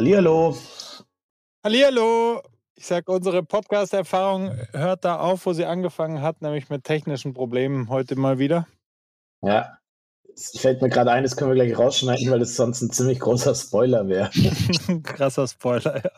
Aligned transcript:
Hallihallo. 0.00 0.56
Hallihallo. 1.62 2.40
Ich 2.74 2.86
sag, 2.86 3.06
unsere 3.10 3.42
Podcast-Erfahrung 3.42 4.50
hört 4.72 5.04
da 5.04 5.18
auf, 5.18 5.44
wo 5.44 5.52
sie 5.52 5.66
angefangen 5.66 6.22
hat, 6.22 6.40
nämlich 6.40 6.70
mit 6.70 6.84
technischen 6.84 7.34
Problemen 7.34 7.90
heute 7.90 8.16
mal 8.16 8.38
wieder. 8.38 8.66
Ja, 9.42 9.76
es 10.34 10.58
fällt 10.58 10.80
mir 10.80 10.88
gerade 10.88 11.10
ein, 11.12 11.22
das 11.22 11.36
können 11.36 11.50
wir 11.50 11.54
gleich 11.54 11.78
rausschneiden, 11.78 12.30
weil 12.30 12.38
das 12.38 12.56
sonst 12.56 12.80
ein 12.80 12.90
ziemlich 12.90 13.20
großer 13.20 13.54
Spoiler 13.54 14.08
wäre. 14.08 14.30
Krasser 15.02 15.46
Spoiler, 15.46 16.02
ja. 16.02 16.12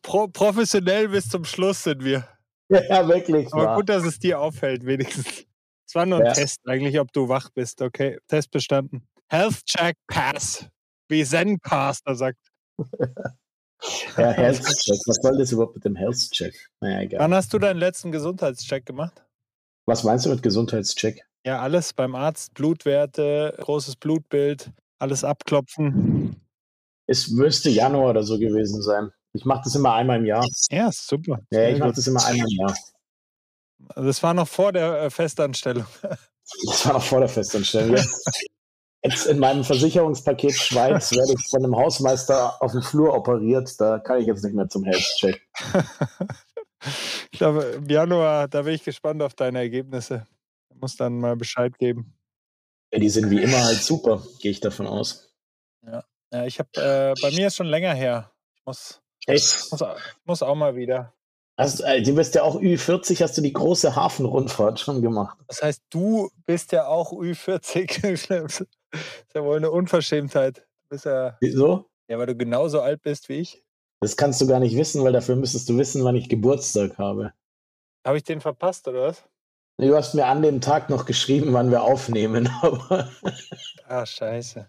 Pro 0.00 0.26
professionell 0.28 1.10
bis 1.10 1.28
zum 1.28 1.44
Schluss 1.44 1.82
sind 1.82 2.02
wir. 2.02 2.26
Ja, 2.70 3.06
wirklich. 3.06 3.52
Aber 3.52 3.62
wahr. 3.66 3.76
gut, 3.76 3.90
dass 3.90 4.04
es 4.04 4.18
dir 4.18 4.40
auffällt, 4.40 4.86
wenigstens. 4.86 5.44
Es 5.86 5.94
war 5.94 6.06
nur 6.06 6.20
ein 6.20 6.24
Ja. 6.24 6.32
Test, 6.32 6.66
eigentlich, 6.66 6.98
ob 6.98 7.12
du 7.12 7.28
wach 7.28 7.50
bist. 7.50 7.82
Okay, 7.82 8.18
Test 8.26 8.50
bestanden. 8.50 9.06
Health 9.28 9.64
Check 9.64 9.96
Pass, 10.06 10.66
wie 11.08 11.24
Zencaster 11.24 12.14
sagt. 12.14 12.38
Ja, 14.16 14.30
Health 14.32 14.62
Check. 14.62 14.98
Was 15.06 15.16
soll 15.22 15.38
das 15.38 15.52
überhaupt 15.52 15.74
mit 15.74 15.84
dem 15.84 15.96
Health 15.96 16.30
Check? 16.30 16.54
Naja, 16.80 17.00
egal. 17.00 17.20
Wann 17.20 17.34
hast 17.34 17.52
du 17.52 17.58
deinen 17.58 17.78
letzten 17.78 18.12
Gesundheitscheck 18.12 18.86
gemacht? 18.86 19.24
Was 19.86 20.04
meinst 20.04 20.26
du 20.26 20.30
mit 20.30 20.42
Gesundheitscheck? 20.42 21.22
Ja, 21.44 21.60
alles 21.60 21.92
beim 21.92 22.14
Arzt, 22.14 22.54
Blutwerte, 22.54 23.54
großes 23.58 23.96
Blutbild, 23.96 24.72
alles 24.98 25.22
abklopfen. 25.22 26.40
Es 27.06 27.28
müsste 27.28 27.70
Januar 27.70 28.10
oder 28.10 28.22
so 28.24 28.38
gewesen 28.38 28.82
sein. 28.82 29.10
Ich 29.32 29.44
mache 29.44 29.62
das 29.64 29.74
immer 29.74 29.94
einmal 29.94 30.18
im 30.18 30.24
Jahr. 30.24 30.44
Ja, 30.70 30.90
super. 30.90 31.40
Ja, 31.50 31.68
ich 31.68 31.78
mache 31.78 31.92
das 31.92 32.06
immer 32.06 32.24
einmal 32.24 32.48
im 32.50 32.58
Jahr. 32.58 32.76
Das 33.94 34.22
war 34.22 34.34
noch 34.34 34.48
vor 34.48 34.72
der 34.72 35.02
äh, 35.02 35.10
Festanstellung. 35.10 35.86
Das 36.68 36.86
war 36.86 36.92
noch 36.92 37.02
vor 37.02 37.18
der 37.18 37.28
Festanstellung. 37.28 37.96
Jetzt, 39.02 39.26
in 39.26 39.38
meinem 39.38 39.64
Versicherungspaket 39.64 40.52
Schweiz 40.56 41.12
werde 41.12 41.34
ich 41.34 41.48
von 41.48 41.64
einem 41.64 41.76
Hausmeister 41.76 42.60
auf 42.62 42.72
dem 42.72 42.82
Flur 42.82 43.14
operiert. 43.14 43.80
Da 43.80 43.98
kann 43.98 44.20
ich 44.20 44.26
jetzt 44.26 44.44
nicht 44.44 44.54
mehr 44.54 44.68
zum 44.68 44.84
Health 44.84 45.06
Check. 45.18 45.40
Ich 47.32 47.38
glaube, 47.38 47.64
im 47.64 47.88
Januar, 47.88 48.46
da 48.46 48.62
bin 48.62 48.74
ich 48.74 48.84
gespannt 48.84 49.20
auf 49.20 49.34
deine 49.34 49.58
Ergebnisse. 49.58 50.26
Du 50.68 50.76
musst 50.78 51.00
dann 51.00 51.18
mal 51.18 51.34
Bescheid 51.34 51.76
geben. 51.78 52.14
Ja, 52.92 53.00
die 53.00 53.08
sind 53.08 53.28
wie 53.30 53.42
immer 53.42 53.64
halt 53.64 53.82
super, 53.82 54.22
gehe 54.40 54.52
ich 54.52 54.60
davon 54.60 54.86
aus. 54.86 55.34
Ja, 56.32 56.44
ich 56.44 56.58
habe, 56.58 56.68
äh, 56.76 57.14
bei 57.20 57.30
mir 57.30 57.48
ist 57.48 57.56
schon 57.56 57.66
länger 57.66 57.94
her. 57.94 58.30
Ich 58.56 58.62
muss, 58.66 59.00
Echt? 59.26 59.70
muss, 59.72 59.82
muss 60.24 60.42
auch 60.42 60.54
mal 60.54 60.76
wieder. 60.76 61.12
Hast, 61.58 61.80
äh, 61.80 62.02
du 62.02 62.14
bist 62.14 62.34
ja 62.34 62.42
auch 62.42 62.60
Ü40, 62.60 63.22
hast 63.22 63.38
du 63.38 63.42
die 63.42 63.52
große 63.52 63.96
Hafenrundfahrt 63.96 64.78
schon 64.78 65.00
gemacht. 65.00 65.38
Das 65.48 65.62
heißt, 65.62 65.82
du 65.88 66.30
bist 66.44 66.72
ja 66.72 66.86
auch 66.86 67.12
Ü40. 67.12 68.66
das 68.96 69.26
ist 69.28 69.34
ja 69.34 69.44
wohl 69.44 69.56
eine 69.56 69.70
Unverschämtheit. 69.70 70.58
Du 70.58 70.88
bist 70.90 71.04
ja, 71.04 71.36
Wieso? 71.40 71.88
ja, 72.08 72.18
weil 72.18 72.26
du 72.26 72.36
genauso 72.36 72.80
alt 72.80 73.02
bist 73.02 73.28
wie 73.28 73.34
ich. 73.40 73.62
Das 74.00 74.16
kannst 74.16 74.40
du 74.40 74.46
gar 74.46 74.60
nicht 74.60 74.76
wissen, 74.76 75.02
weil 75.04 75.12
dafür 75.12 75.36
müsstest 75.36 75.68
du 75.68 75.78
wissen, 75.78 76.04
wann 76.04 76.16
ich 76.16 76.28
Geburtstag 76.28 76.98
habe. 76.98 77.32
Habe 78.06 78.18
ich 78.18 78.24
den 78.24 78.40
verpasst, 78.40 78.86
oder 78.88 79.02
was? 79.08 79.24
Du 79.78 79.94
hast 79.94 80.14
mir 80.14 80.26
an 80.26 80.42
dem 80.42 80.60
Tag 80.60 80.88
noch 80.90 81.04
geschrieben, 81.06 81.52
wann 81.52 81.70
wir 81.70 81.82
aufnehmen, 81.82 82.48
aber 82.62 83.10
Ah, 83.88 84.06
scheiße. 84.06 84.68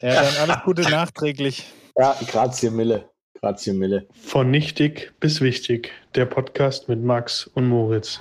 Ja, 0.00 0.22
dann 0.22 0.50
alles 0.50 0.64
Gute 0.64 0.82
nachträglich. 0.90 1.72
ja, 1.96 2.16
grazie 2.26 2.70
Mille. 2.70 3.08
Grazie 3.40 3.72
Mille. 3.72 4.06
Von 4.12 4.50
nichtig 4.50 5.12
bis 5.20 5.40
wichtig, 5.40 5.92
der 6.14 6.26
Podcast 6.26 6.88
mit 6.88 7.02
Max 7.02 7.46
und 7.48 7.68
Moritz. 7.68 8.20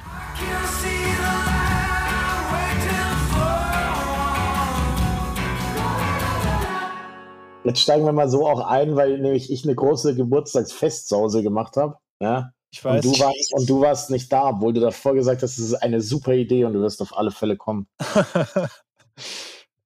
Jetzt 7.67 7.81
steigen 7.81 8.05
wir 8.05 8.13
mal 8.13 8.29
so 8.29 8.47
auch 8.47 8.61
ein, 8.61 8.95
weil 8.95 9.19
nämlich 9.19 9.51
ich 9.51 9.63
eine 9.65 9.75
große 9.75 10.15
Geburtstagsfest 10.15 11.09
zu 11.09 11.17
Hause 11.17 11.43
gemacht 11.43 11.75
habe. 11.77 11.97
Ja? 12.21 12.51
Ich 12.71 12.83
Und, 12.83 12.91
weiß. 12.93 13.03
du 13.03 13.19
warst, 13.19 13.53
und 13.53 13.69
du 13.69 13.81
warst 13.81 14.09
nicht 14.09 14.31
da, 14.31 14.49
obwohl 14.49 14.73
du 14.73 14.79
davor 14.81 15.13
gesagt 15.13 15.43
hast, 15.43 15.57
es 15.57 15.65
ist 15.65 15.75
eine 15.75 16.01
super 16.01 16.33
Idee 16.33 16.63
und 16.65 16.73
du 16.73 16.81
wirst 16.81 17.01
auf 17.01 17.17
alle 17.17 17.31
Fälle 17.31 17.57
kommen. 17.57 17.87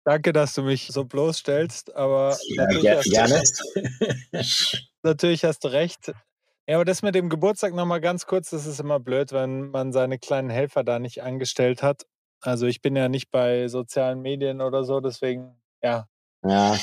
Danke, 0.03 0.33
dass 0.33 0.53
du 0.55 0.63
mich 0.63 0.87
so 0.87 1.05
bloßstellst, 1.05 1.95
aber 1.95 2.37
Ja, 2.49 2.63
natürlich, 2.65 2.81
ger 2.81 2.97
hast 2.97 3.63
du, 3.75 3.81
gerne. 3.81 4.43
natürlich 5.03 5.43
hast 5.43 5.63
du 5.63 5.67
recht. 5.67 6.11
Ja, 6.67 6.75
aber 6.77 6.85
das 6.85 7.01
mit 7.01 7.15
dem 7.15 7.29
Geburtstag 7.29 7.73
nochmal 7.73 8.01
ganz 8.01 8.25
kurz, 8.25 8.49
das 8.49 8.65
ist 8.65 8.79
immer 8.79 8.99
blöd, 8.99 9.31
wenn 9.31 9.69
man 9.69 9.91
seine 9.91 10.17
kleinen 10.19 10.49
Helfer 10.49 10.83
da 10.83 10.99
nicht 10.99 11.21
angestellt 11.23 11.83
hat. 11.83 12.05
Also 12.41 12.65
ich 12.65 12.81
bin 12.81 12.95
ja 12.95 13.09
nicht 13.09 13.29
bei 13.29 13.67
sozialen 13.67 14.21
Medien 14.21 14.61
oder 14.61 14.83
so, 14.83 14.99
deswegen, 14.99 15.61
ja, 15.83 16.07
Ja, 16.43 16.77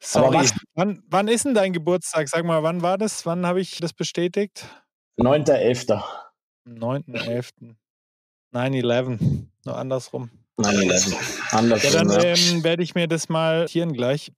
sorry. 0.00 0.36
was- 0.38 0.54
Wann, 0.74 1.02
wann 1.08 1.28
ist 1.28 1.44
denn 1.44 1.54
dein 1.54 1.72
Geburtstag? 1.72 2.28
Sag 2.28 2.44
mal, 2.44 2.62
wann 2.62 2.82
war 2.82 2.98
das? 2.98 3.26
Wann 3.26 3.46
habe 3.46 3.60
ich 3.60 3.78
das 3.78 3.92
bestätigt? 3.92 4.66
9.11. 5.18 6.02
Am 6.66 6.74
9.11. 6.74 7.76
9-11. 8.52 9.46
Nur 9.64 9.76
andersrum. 9.76 10.30
Nein, 10.56 10.90
11. 10.90 11.10
Ja, 11.52 11.58
Andersrum. 11.58 11.92
dann 11.92 12.10
ja. 12.10 12.22
ähm, 12.34 12.64
werde 12.64 12.82
ich 12.82 12.94
mir 12.94 13.08
das 13.08 13.28
mal 13.28 13.62
notieren 13.62 13.92
gleich. 13.92 14.32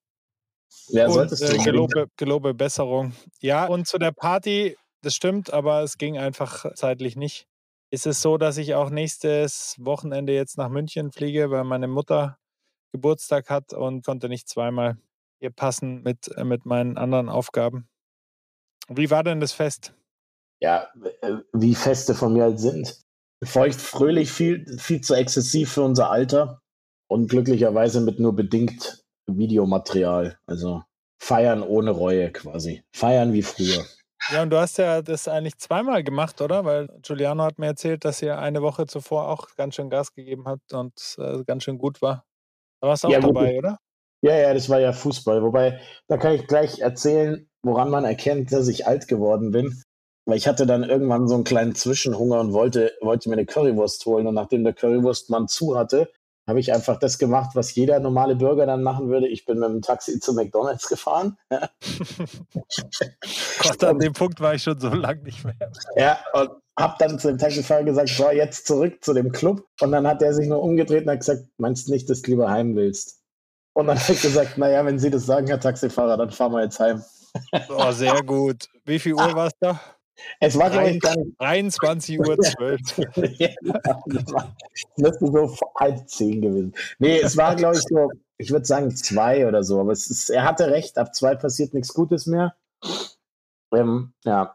Ja, 0.88 1.06
und 1.06 1.12
solltest 1.12 1.42
du 1.42 1.54
äh, 1.54 1.58
gelobe, 1.58 2.06
gelobe 2.16 2.54
Besserung. 2.54 3.12
Ja, 3.40 3.66
und 3.66 3.86
zu 3.86 3.98
der 3.98 4.12
Party, 4.12 4.76
das 5.02 5.14
stimmt, 5.14 5.52
aber 5.52 5.82
es 5.82 5.98
ging 5.98 6.18
einfach 6.18 6.72
zeitlich 6.74 7.16
nicht. 7.16 7.46
Ist 7.90 8.06
es 8.06 8.22
so, 8.22 8.38
dass 8.38 8.56
ich 8.56 8.74
auch 8.74 8.90
nächstes 8.90 9.76
Wochenende 9.78 10.32
jetzt 10.32 10.56
nach 10.56 10.68
München 10.68 11.12
fliege, 11.12 11.50
weil 11.50 11.64
meine 11.64 11.88
Mutter 11.88 12.38
Geburtstag 12.92 13.50
hat 13.50 13.72
und 13.72 14.04
konnte 14.04 14.28
nicht 14.28 14.48
zweimal 14.48 14.96
hier 15.42 15.50
passen 15.50 16.02
mit, 16.02 16.28
äh, 16.36 16.44
mit 16.44 16.64
meinen 16.66 16.96
anderen 16.96 17.28
Aufgaben. 17.28 17.88
Wie 18.88 19.10
war 19.10 19.24
denn 19.24 19.40
das 19.40 19.52
Fest? 19.52 19.92
ja, 20.60 20.86
äh, 21.22 21.36
wie 21.52 21.74
Feste 21.74 22.14
von 22.14 22.32
mir 22.32 22.44
halt 22.44 22.60
sind. 22.60 23.00
Feucht, 23.44 23.80
fröhlich, 23.80 24.30
viel, 24.30 24.64
viel 24.78 25.00
zu 25.00 25.14
exzessiv 25.14 25.72
für 25.72 25.82
unser 25.82 26.10
Alter 26.10 26.60
und 27.08 27.28
glücklicherweise 27.28 28.00
mit 28.00 28.20
nur 28.20 28.34
bedingt 28.36 29.02
Videomaterial. 29.26 30.38
Also 30.46 30.84
feiern 31.20 31.62
ohne 31.62 31.90
Reue 31.90 32.30
quasi. 32.30 32.84
Feiern 32.94 33.32
wie 33.32 33.42
früher. 33.42 33.84
Ja, 34.28 34.42
und 34.42 34.50
du 34.50 34.58
hast 34.58 34.78
ja 34.78 35.02
das 35.02 35.26
eigentlich 35.28 35.58
zweimal 35.58 36.04
gemacht, 36.04 36.40
oder? 36.40 36.64
Weil 36.64 36.86
Giuliano 37.02 37.42
hat 37.42 37.58
mir 37.58 37.66
erzählt, 37.66 38.04
dass 38.04 38.22
ihr 38.22 38.38
eine 38.38 38.62
Woche 38.62 38.86
zuvor 38.86 39.28
auch 39.28 39.48
ganz 39.56 39.74
schön 39.74 39.90
Gas 39.90 40.12
gegeben 40.14 40.44
habt 40.46 40.72
und 40.72 41.16
äh, 41.18 41.42
ganz 41.44 41.64
schön 41.64 41.78
gut 41.78 42.00
war. 42.02 42.24
Da 42.80 42.88
warst 42.88 43.04
du 43.04 43.08
auch 43.08 43.12
Ja, 43.12 43.20
gut. 43.20 43.28
dabei, 43.28 43.58
oder? 43.58 43.78
Ja, 44.22 44.36
ja, 44.36 44.54
das 44.54 44.68
war 44.68 44.80
ja 44.80 44.92
Fußball. 44.92 45.42
Wobei, 45.42 45.80
da 46.06 46.16
kann 46.16 46.34
ich 46.34 46.46
gleich 46.46 46.78
erzählen, 46.78 47.48
woran 47.62 47.90
man 47.90 48.04
erkennt, 48.04 48.52
dass 48.52 48.68
ich 48.68 48.86
alt 48.86 49.08
geworden 49.08 49.50
bin. 49.50 49.82
Weil 50.24 50.36
ich 50.36 50.46
hatte 50.46 50.66
dann 50.66 50.84
irgendwann 50.84 51.26
so 51.26 51.34
einen 51.34 51.42
kleinen 51.42 51.74
Zwischenhunger 51.74 52.38
und 52.38 52.52
wollte, 52.52 52.92
wollte 53.00 53.28
mir 53.28 53.34
eine 53.34 53.46
Currywurst 53.46 54.06
holen. 54.06 54.28
Und 54.28 54.34
nachdem 54.34 54.62
der 54.62 54.74
Currywurstmann 54.74 55.48
zu 55.48 55.76
hatte, 55.76 56.08
habe 56.46 56.60
ich 56.60 56.72
einfach 56.72 56.98
das 56.98 57.18
gemacht, 57.18 57.50
was 57.54 57.74
jeder 57.74 57.98
normale 57.98 58.36
Bürger 58.36 58.66
dann 58.66 58.84
machen 58.84 59.08
würde. 59.08 59.26
Ich 59.26 59.44
bin 59.44 59.58
mit 59.58 59.68
dem 59.68 59.82
Taxi 59.82 60.20
zu 60.20 60.34
McDonalds 60.34 60.88
gefahren. 60.88 61.36
Gott, 61.50 61.70
an 63.84 63.98
dem 63.98 64.12
Punkt 64.12 64.40
war 64.40 64.54
ich 64.54 64.62
schon 64.62 64.78
so 64.78 64.88
lange 64.88 65.22
nicht 65.22 65.44
mehr. 65.44 65.56
Ja, 65.96 66.18
und 66.34 66.50
habe 66.78 66.94
dann 66.98 67.18
zu 67.18 67.28
dem 67.28 67.38
Taxifahrer 67.38 67.84
gesagt, 67.84 68.08
so, 68.08 68.30
jetzt 68.30 68.66
zurück 68.66 69.02
zu 69.02 69.14
dem 69.14 69.32
Club. 69.32 69.66
Und 69.80 69.92
dann 69.92 70.06
hat 70.06 70.22
er 70.22 70.34
sich 70.34 70.46
nur 70.46 70.62
umgedreht 70.62 71.04
und 71.04 71.10
hat 71.10 71.20
gesagt, 71.20 71.46
meinst 71.58 71.88
du 71.88 71.92
nicht, 71.92 72.08
dass 72.08 72.22
du 72.22 72.32
lieber 72.32 72.50
heim 72.50 72.76
willst? 72.76 73.21
Und 73.74 73.86
dann 73.86 73.98
habe 73.98 74.12
ich 74.12 74.20
gesagt, 74.22 74.58
naja, 74.58 74.84
wenn 74.84 74.98
Sie 74.98 75.10
das 75.10 75.24
sagen, 75.26 75.46
Herr 75.46 75.60
Taxifahrer, 75.60 76.16
dann 76.16 76.30
fahren 76.30 76.52
wir 76.52 76.62
jetzt 76.62 76.78
heim. 76.80 77.02
Oh, 77.70 77.90
sehr 77.92 78.22
gut. 78.22 78.68
Wie 78.84 78.98
viel 78.98 79.14
Uhr 79.14 79.34
war 79.34 79.46
es 79.46 79.52
da? 79.60 79.80
Es 80.40 80.56
war, 80.58 80.70
glaube 80.70 80.88
ich, 80.90 81.02
nicht 81.02 81.40
23 81.40 82.18
Uhr 82.20 82.36
12. 82.38 82.80
ja, 83.38 83.48
das 83.62 84.32
war- 84.32 84.54
das 84.96 85.20
müsste 85.20 85.26
so 85.32 85.56
halb 85.80 86.08
zehn 86.08 86.42
gewesen. 86.42 86.74
Nee, 86.98 87.18
es 87.20 87.36
war, 87.36 87.56
glaube 87.56 87.76
ich, 87.76 87.82
so, 87.88 88.10
ich 88.36 88.50
würde 88.50 88.66
sagen 88.66 88.94
zwei 88.94 89.46
oder 89.48 89.62
so, 89.64 89.80
aber 89.80 89.92
es 89.92 90.08
ist, 90.08 90.28
er 90.30 90.44
hatte 90.44 90.70
recht, 90.70 90.98
ab 90.98 91.14
zwei 91.14 91.34
passiert 91.34 91.72
nichts 91.74 91.94
Gutes 91.94 92.26
mehr. 92.26 92.54
Ähm, 93.74 94.12
ja, 94.24 94.54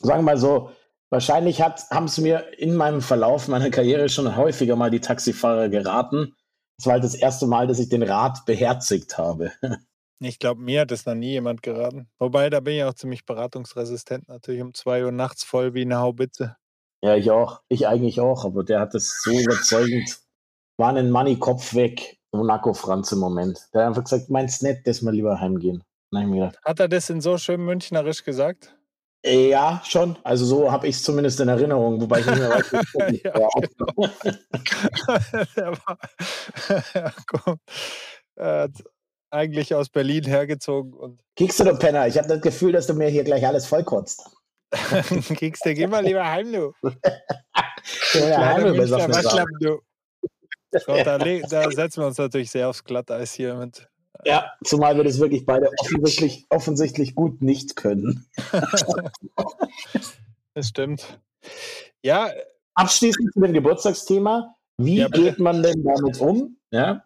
sagen 0.00 0.20
wir 0.20 0.32
mal 0.32 0.38
so, 0.38 0.70
wahrscheinlich 1.10 1.60
haben 1.60 2.04
es 2.06 2.18
mir 2.18 2.58
in 2.58 2.74
meinem 2.74 3.02
Verlauf 3.02 3.48
meiner 3.48 3.70
Karriere 3.70 4.08
schon 4.08 4.34
häufiger 4.36 4.76
mal 4.76 4.90
die 4.90 5.00
Taxifahrer 5.00 5.68
geraten. 5.68 6.34
Das 6.78 6.86
war 6.86 6.94
halt 6.94 7.04
das 7.04 7.14
erste 7.14 7.46
Mal, 7.46 7.66
dass 7.66 7.78
ich 7.78 7.88
den 7.88 8.02
Rat 8.02 8.44
beherzigt 8.46 9.18
habe. 9.18 9.52
Ich 10.18 10.38
glaube, 10.38 10.62
mir 10.62 10.80
hat 10.80 10.92
es 10.92 11.04
noch 11.04 11.14
nie 11.14 11.32
jemand 11.32 11.62
geraten. 11.62 12.08
Wobei, 12.18 12.48
da 12.48 12.60
bin 12.60 12.76
ich 12.76 12.84
auch 12.84 12.94
ziemlich 12.94 13.26
beratungsresistent. 13.26 14.28
Natürlich 14.28 14.62
um 14.62 14.72
2 14.72 15.04
Uhr 15.04 15.12
nachts 15.12 15.44
voll 15.44 15.74
wie 15.74 15.82
eine 15.82 15.98
Haubitze. 15.98 16.56
Ja, 17.04 17.16
ich 17.16 17.30
auch. 17.30 17.60
Ich 17.68 17.86
eigentlich 17.86 18.18
auch, 18.18 18.46
aber 18.46 18.64
der 18.64 18.80
hat 18.80 18.94
es 18.94 19.22
so 19.22 19.30
überzeugend. 19.30 20.18
War 20.78 20.94
ein 20.94 21.10
Money-Kopf 21.10 21.74
weg. 21.74 22.18
Monaco 22.32 22.72
Franz 22.72 23.12
im 23.12 23.18
Moment. 23.18 23.68
Der 23.72 23.82
hat 23.82 23.88
einfach 23.88 24.04
gesagt, 24.04 24.30
meinst 24.30 24.62
nicht, 24.62 24.86
dass 24.86 25.02
wir 25.02 25.12
lieber 25.12 25.40
heimgehen. 25.40 25.82
Ich 26.12 26.26
mir 26.26 26.52
Hat 26.64 26.80
er 26.80 26.88
das 26.88 27.10
in 27.10 27.20
so 27.20 27.36
schön 27.36 27.64
münchnerisch 27.64 28.24
gesagt? 28.24 28.75
Ja, 29.26 29.82
schon. 29.84 30.16
Also 30.22 30.44
so 30.44 30.70
habe 30.70 30.86
ich 30.86 30.96
es 30.96 31.02
zumindest 31.02 31.40
in 31.40 31.48
Erinnerung, 31.48 32.00
wobei 32.00 32.20
ich 32.20 32.26
nicht 32.26 32.38
mehr 32.38 32.50
weiß, 32.50 32.72
wie 32.72 33.22
Ja. 33.24 33.48
Der 35.56 35.72
war, 35.72 35.98
ja, 36.94 37.12
komm. 37.26 37.58
Er 38.36 38.60
hat 38.62 38.84
eigentlich 39.30 39.74
aus 39.74 39.88
Berlin 39.88 40.24
hergezogen. 40.24 40.92
Und 40.92 41.20
Kickst 41.36 41.60
du 41.60 41.64
doch, 41.64 41.78
Penner? 41.78 42.06
Ich 42.06 42.16
habe 42.16 42.28
das 42.28 42.40
Gefühl, 42.40 42.72
dass 42.72 42.86
du 42.86 42.94
mir 42.94 43.08
hier 43.08 43.24
gleich 43.24 43.46
alles 43.46 43.66
vollkotzt. 43.66 44.30
Kriegst 45.36 45.64
du, 45.64 45.74
geh 45.74 45.86
mal 45.86 46.04
lieber 46.04 46.24
heim, 46.24 46.52
du. 46.52 46.72
Ja. 48.14 48.62
Waschlappen, 48.62 49.58
du. 49.60 49.80
So, 50.72 50.94
da, 51.04 51.18
da 51.18 51.70
setzen 51.70 52.02
wir 52.02 52.06
uns 52.06 52.18
natürlich 52.18 52.50
sehr 52.50 52.68
aufs 52.68 52.84
Glatteis 52.84 53.32
hier 53.32 53.54
mit. 53.54 53.88
Ja, 54.26 54.52
zumal 54.64 54.96
wir 54.96 55.04
das 55.04 55.20
wirklich 55.20 55.46
beide 55.46 55.70
offensichtlich, 55.78 56.46
offensichtlich 56.50 57.14
gut 57.14 57.42
nicht 57.42 57.76
können. 57.76 58.26
Das 60.54 60.68
stimmt. 60.68 61.20
Ja, 62.02 62.30
Abschließend 62.76 63.32
zu 63.32 63.40
dem 63.40 63.54
Geburtstagsthema. 63.54 64.54
Wie 64.78 64.98
Ja, 64.98 65.08
geht 65.08 65.38
man 65.38 65.62
denn 65.62 65.82
damit 65.82 66.20
um, 66.20 66.58
ja? 66.70 67.02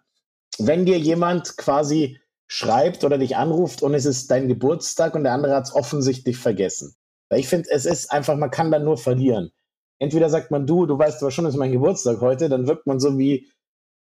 wenn 0.58 0.84
dir 0.84 0.98
jemand 0.98 1.56
quasi 1.56 2.18
schreibt 2.48 3.04
oder 3.04 3.16
dich 3.16 3.36
anruft 3.36 3.82
und 3.82 3.94
es 3.94 4.04
ist 4.04 4.28
dein 4.32 4.48
Geburtstag 4.48 5.14
und 5.14 5.22
der 5.22 5.32
andere 5.32 5.54
hat 5.54 5.68
es 5.68 5.74
offensichtlich 5.74 6.36
vergessen? 6.36 6.96
Weil 7.28 7.38
ich 7.38 7.48
finde, 7.48 7.68
es 7.70 7.86
ist 7.86 8.10
einfach, 8.10 8.36
man 8.36 8.50
kann 8.50 8.72
dann 8.72 8.84
nur 8.84 8.98
verlieren. 8.98 9.52
Entweder 10.00 10.28
sagt 10.28 10.50
man, 10.50 10.66
du, 10.66 10.86
du 10.86 10.98
weißt 10.98 11.22
aber 11.22 11.30
schon, 11.30 11.46
es 11.46 11.54
ist 11.54 11.58
mein 11.58 11.70
Geburtstag 11.70 12.20
heute, 12.20 12.48
dann 12.48 12.66
wirkt 12.66 12.88
man 12.88 12.98
so 12.98 13.16
wie, 13.16 13.48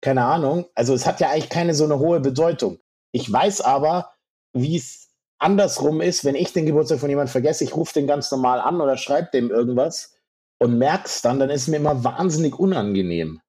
keine 0.00 0.24
Ahnung. 0.24 0.66
Also 0.76 0.94
es 0.94 1.04
hat 1.04 1.18
ja 1.18 1.30
eigentlich 1.30 1.50
keine 1.50 1.74
so 1.74 1.84
eine 1.84 1.98
hohe 1.98 2.20
Bedeutung. 2.20 2.78
Ich 3.16 3.32
weiß 3.32 3.62
aber, 3.62 4.12
wie 4.52 4.76
es 4.76 5.08
andersrum 5.38 6.00
ist, 6.00 6.24
wenn 6.24 6.34
ich 6.34 6.52
den 6.52 6.66
Geburtstag 6.66 7.00
von 7.00 7.08
jemandem 7.08 7.32
vergesse, 7.32 7.64
ich 7.64 7.74
rufe 7.74 7.94
den 7.94 8.06
ganz 8.06 8.30
normal 8.30 8.60
an 8.60 8.80
oder 8.80 8.96
schreibe 8.96 9.30
dem 9.32 9.50
irgendwas 9.50 10.14
und 10.58 10.76
merk's 10.76 11.22
dann, 11.22 11.38
dann 11.38 11.50
ist 11.50 11.62
es 11.62 11.68
mir 11.68 11.76
immer 11.76 12.04
wahnsinnig 12.04 12.58
unangenehm. 12.58 13.40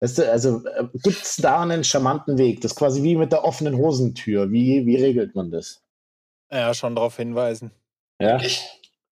Weißt 0.00 0.18
du, 0.18 0.32
also 0.32 0.64
äh, 0.66 0.88
gibt 0.94 1.22
es 1.22 1.36
da 1.36 1.60
einen 1.60 1.84
charmanten 1.84 2.38
Weg? 2.38 2.62
Das 2.62 2.72
ist 2.72 2.78
quasi 2.78 3.02
wie 3.02 3.16
mit 3.16 3.32
der 3.32 3.44
offenen 3.44 3.76
Hosentür. 3.76 4.50
Wie, 4.50 4.86
wie 4.86 4.96
regelt 4.96 5.34
man 5.34 5.50
das? 5.50 5.82
ja, 6.50 6.74
schon 6.74 6.96
darauf 6.96 7.16
hinweisen. 7.16 7.70
Ja. 8.20 8.40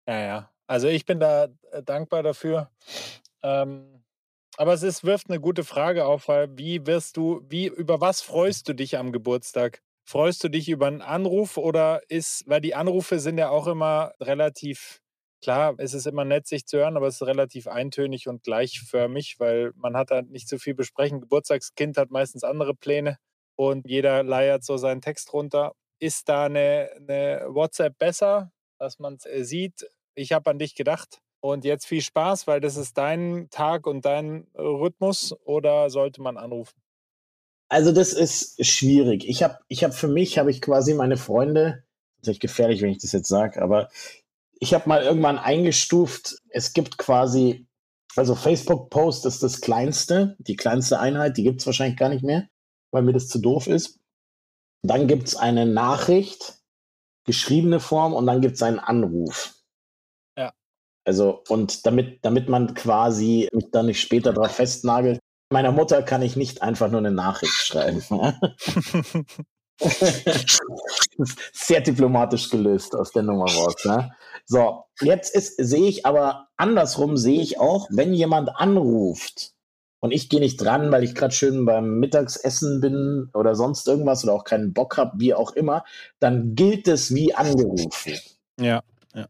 Ja, 0.07 0.19
ja. 0.19 0.51
Also 0.67 0.87
ich 0.87 1.05
bin 1.05 1.19
da 1.19 1.47
äh, 1.71 1.83
dankbar 1.83 2.23
dafür. 2.23 2.69
Ähm, 3.43 4.03
aber 4.57 4.73
es 4.73 4.83
ist, 4.83 5.03
wirft 5.03 5.29
eine 5.29 5.39
gute 5.39 5.63
Frage 5.63 6.05
auf, 6.05 6.27
weil 6.27 6.57
wie 6.57 6.85
wirst 6.85 7.15
du, 7.15 7.45
wie, 7.47 7.67
über 7.67 8.01
was 8.01 8.21
freust 8.21 8.67
du 8.67 8.73
dich 8.73 8.97
am 8.97 9.11
Geburtstag? 9.11 9.81
Freust 10.09 10.43
du 10.43 10.49
dich 10.49 10.69
über 10.69 10.87
einen 10.87 11.03
Anruf 11.03 11.55
oder 11.55 12.01
ist, 12.09 12.43
weil 12.47 12.61
die 12.61 12.73
Anrufe 12.73 13.19
sind 13.19 13.37
ja 13.37 13.51
auch 13.51 13.67
immer 13.67 14.11
relativ, 14.19 15.03
klar, 15.39 15.75
es 15.77 15.93
ist 15.93 16.07
immer 16.07 16.25
nett, 16.25 16.47
sich 16.47 16.65
zu 16.65 16.79
hören, 16.79 16.97
aber 16.97 17.05
es 17.05 17.21
ist 17.21 17.27
relativ 17.27 17.67
eintönig 17.67 18.27
und 18.27 18.41
gleichförmig, 18.41 19.35
weil 19.37 19.71
man 19.75 19.95
hat 19.95 20.09
da 20.09 20.23
nicht 20.23 20.49
so 20.49 20.57
viel 20.57 20.73
besprechen. 20.73 21.21
Geburtstagskind 21.21 21.95
hat 21.95 22.09
meistens 22.09 22.43
andere 22.43 22.73
Pläne 22.73 23.19
und 23.55 23.87
jeder 23.87 24.23
leiert 24.23 24.63
so 24.63 24.77
seinen 24.77 25.01
Text 25.01 25.31
runter. 25.31 25.73
Ist 25.99 26.27
da 26.27 26.45
eine, 26.45 26.89
eine 26.95 27.45
WhatsApp 27.47 27.95
besser, 27.99 28.51
dass 28.79 28.97
man 28.97 29.13
es 29.13 29.27
äh, 29.27 29.43
sieht? 29.43 29.87
Ich 30.15 30.31
habe 30.31 30.49
an 30.49 30.57
dich 30.57 30.73
gedacht. 30.73 31.19
Und 31.39 31.65
jetzt 31.65 31.85
viel 31.85 32.01
Spaß, 32.01 32.47
weil 32.47 32.61
das 32.61 32.77
ist 32.77 32.97
dein 32.97 33.47
Tag 33.51 33.85
und 33.85 34.05
dein 34.05 34.47
Rhythmus 34.55 35.35
oder 35.45 35.91
sollte 35.91 36.19
man 36.23 36.35
anrufen? 36.37 36.81
Also 37.69 37.91
das 37.91 38.13
ist 38.13 38.65
schwierig. 38.65 39.27
Ich 39.27 39.43
habe 39.43 39.59
ich 39.67 39.83
hab 39.83 39.93
für 39.93 40.07
mich, 40.07 40.39
habe 40.39 40.49
ich 40.49 40.61
quasi 40.61 40.95
meine 40.95 41.17
Freunde, 41.17 41.83
natürlich 42.17 42.39
gefährlich, 42.39 42.81
wenn 42.81 42.89
ich 42.89 42.97
das 42.97 43.11
jetzt 43.11 43.29
sage, 43.29 43.61
aber 43.61 43.89
ich 44.59 44.73
habe 44.73 44.89
mal 44.89 45.03
irgendwann 45.03 45.37
eingestuft, 45.37 46.41
es 46.49 46.73
gibt 46.73 46.97
quasi, 46.97 47.67
also 48.15 48.35
Facebook-Post 48.35 49.25
ist 49.25 49.43
das 49.43 49.61
kleinste, 49.61 50.35
die 50.39 50.55
kleinste 50.55 50.99
Einheit, 50.99 51.37
die 51.37 51.43
gibt 51.43 51.61
es 51.61 51.65
wahrscheinlich 51.65 51.97
gar 51.97 52.09
nicht 52.09 52.23
mehr, 52.23 52.49
weil 52.91 53.03
mir 53.03 53.13
das 53.13 53.29
zu 53.29 53.39
doof 53.39 53.67
ist. 53.67 53.99
Dann 54.81 55.07
gibt 55.07 55.27
es 55.27 55.35
eine 55.35 55.65
Nachricht, 55.65 56.57
geschriebene 57.25 57.79
Form 57.79 58.13
und 58.13 58.25
dann 58.25 58.41
gibt 58.41 58.55
es 58.55 58.63
einen 58.63 58.79
Anruf. 58.79 59.55
Ja. 60.37 60.53
Also, 61.05 61.43
und 61.47 61.85
damit, 61.85 62.25
damit 62.25 62.49
man 62.49 62.73
quasi 62.73 63.47
mich 63.53 63.69
dann 63.71 63.85
nicht 63.85 64.01
später 64.01 64.33
darauf 64.33 64.51
festnagelt, 64.51 65.18
meiner 65.49 65.71
Mutter 65.71 66.03
kann 66.03 66.21
ich 66.21 66.35
nicht 66.35 66.61
einfach 66.61 66.89
nur 66.89 66.99
eine 66.99 67.11
Nachricht 67.11 67.53
schreiben. 67.53 68.03
Sehr 71.53 71.81
diplomatisch 71.81 72.49
gelöst 72.49 72.95
aus 72.95 73.11
der 73.11 73.23
Nummer 73.23 73.45
raus. 73.45 73.75
Ne? 73.85 74.11
So, 74.45 74.83
jetzt 75.01 75.33
ist, 75.33 75.55
sehe 75.57 75.87
ich 75.87 76.05
aber 76.05 76.49
andersrum, 76.57 77.17
sehe 77.17 77.41
ich 77.41 77.59
auch, 77.59 77.87
wenn 77.91 78.13
jemand 78.13 78.49
anruft 78.55 79.53
und 80.01 80.11
ich 80.11 80.29
gehe 80.29 80.39
nicht 80.39 80.57
dran, 80.57 80.91
weil 80.91 81.03
ich 81.03 81.15
gerade 81.15 81.33
schön 81.33 81.65
beim 81.65 81.99
Mittagsessen 81.99 82.81
bin 82.81 83.29
oder 83.33 83.55
sonst 83.55 83.87
irgendwas 83.87 84.23
oder 84.23 84.33
auch 84.33 84.43
keinen 84.43 84.73
Bock 84.73 84.97
habe, 84.97 85.19
wie 85.19 85.33
auch 85.33 85.51
immer, 85.51 85.83
dann 86.19 86.55
gilt 86.55 86.87
es 86.87 87.13
wie 87.13 87.33
angerufen. 87.33 88.13
ja. 89.15 89.27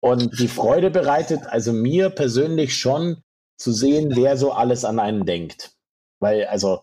Und 0.00 0.38
die 0.38 0.48
Freude 0.48 0.90
bereitet 0.90 1.46
also 1.46 1.72
mir 1.72 2.10
persönlich 2.10 2.76
schon 2.76 3.22
zu 3.56 3.72
sehen, 3.72 4.12
wer 4.14 4.36
so 4.36 4.52
alles 4.52 4.84
an 4.84 4.98
einen 4.98 5.24
denkt. 5.26 5.76
Weil, 6.20 6.46
also, 6.46 6.82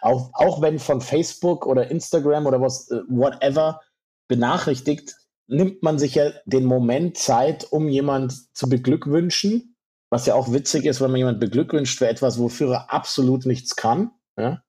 auch, 0.00 0.30
auch 0.34 0.60
wenn 0.60 0.78
von 0.78 1.00
Facebook 1.00 1.66
oder 1.66 1.90
Instagram 1.90 2.46
oder 2.46 2.60
was, 2.60 2.90
äh, 2.90 3.00
whatever 3.08 3.80
benachrichtigt, 4.28 5.14
nimmt 5.46 5.82
man 5.82 5.98
sich 5.98 6.14
ja 6.14 6.30
den 6.46 6.64
Moment 6.64 7.18
Zeit, 7.18 7.64
um 7.70 7.88
jemand 7.88 8.54
zu 8.56 8.68
beglückwünschen. 8.68 9.76
Was 10.10 10.26
ja 10.26 10.34
auch 10.34 10.52
witzig 10.52 10.84
ist, 10.84 11.00
wenn 11.00 11.10
man 11.10 11.18
jemand 11.18 11.40
beglückwünscht 11.40 11.98
für 11.98 12.08
etwas, 12.08 12.38
wofür 12.38 12.72
er 12.72 12.92
absolut 12.92 13.46
nichts 13.46 13.74
kann. 13.74 14.12
Ja? 14.38 14.62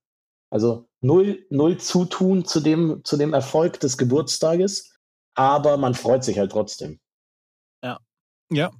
Also 0.49 0.87
null, 1.01 1.45
null 1.49 1.77
Zutun 1.77 2.45
zu 2.45 2.61
dem, 2.61 3.01
zu 3.03 3.17
dem 3.17 3.33
Erfolg 3.33 3.79
des 3.79 3.97
Geburtstages, 3.97 4.97
aber 5.35 5.77
man 5.77 5.93
freut 5.93 6.23
sich 6.23 6.39
halt 6.39 6.51
trotzdem. 6.51 6.99
Ja. 8.51 8.71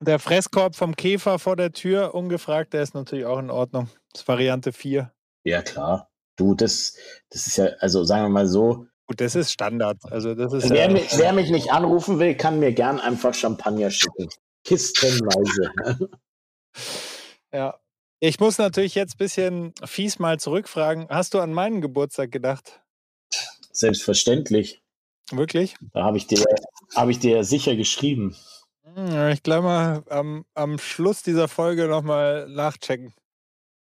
Der 0.00 0.18
Fresskorb 0.18 0.76
vom 0.76 0.94
Käfer 0.94 1.38
vor 1.38 1.56
der 1.56 1.72
Tür, 1.72 2.14
ungefragt, 2.14 2.74
der 2.74 2.82
ist 2.82 2.94
natürlich 2.94 3.24
auch 3.24 3.38
in 3.38 3.50
Ordnung. 3.50 3.88
Das 4.12 4.22
ist 4.22 4.28
Variante 4.28 4.72
4. 4.72 5.12
Ja, 5.44 5.62
klar. 5.62 6.10
Du, 6.36 6.54
das, 6.54 6.96
das 7.30 7.46
ist 7.46 7.56
ja, 7.56 7.66
also 7.80 8.04
sagen 8.04 8.24
wir 8.24 8.28
mal 8.28 8.46
so, 8.46 8.86
Gut, 9.06 9.20
das 9.20 9.36
ist 9.36 9.52
Standard. 9.52 9.98
Also 10.10 10.34
das 10.34 10.52
ist 10.52 10.68
wer, 10.68 10.86
ja, 10.86 10.92
mich, 10.92 11.16
wer 11.16 11.32
mich 11.32 11.50
nicht 11.50 11.70
anrufen 11.70 12.18
will, 12.18 12.34
kann 12.34 12.58
mir 12.58 12.72
gern 12.72 12.98
einfach 12.98 13.34
Champagner 13.34 13.90
schicken. 13.90 14.28
Kistenweise. 14.64 15.70
ja. 17.52 17.78
Ich 18.18 18.40
muss 18.40 18.58
natürlich 18.58 18.94
jetzt 18.94 19.14
ein 19.14 19.18
bisschen 19.18 19.74
fies 19.84 20.18
mal 20.18 20.40
zurückfragen. 20.40 21.06
Hast 21.08 21.34
du 21.34 21.40
an 21.40 21.52
meinen 21.52 21.80
Geburtstag 21.80 22.32
gedacht? 22.32 22.80
Selbstverständlich. 23.70 24.82
Wirklich? 25.30 25.76
Da 25.92 26.02
habe 26.02 26.16
ich 26.16 26.26
dir, 26.26 26.42
habe 26.94 27.10
ich 27.10 27.18
dir 27.18 27.44
sicher 27.44 27.76
geschrieben. 27.76 28.34
Hm, 28.96 29.28
Ich 29.32 29.42
glaube 29.42 29.66
mal 29.66 30.02
am, 30.08 30.44
am 30.54 30.78
Schluss 30.78 31.22
dieser 31.22 31.48
Folge 31.48 31.86
nochmal 31.86 32.48
nachchecken. 32.48 33.12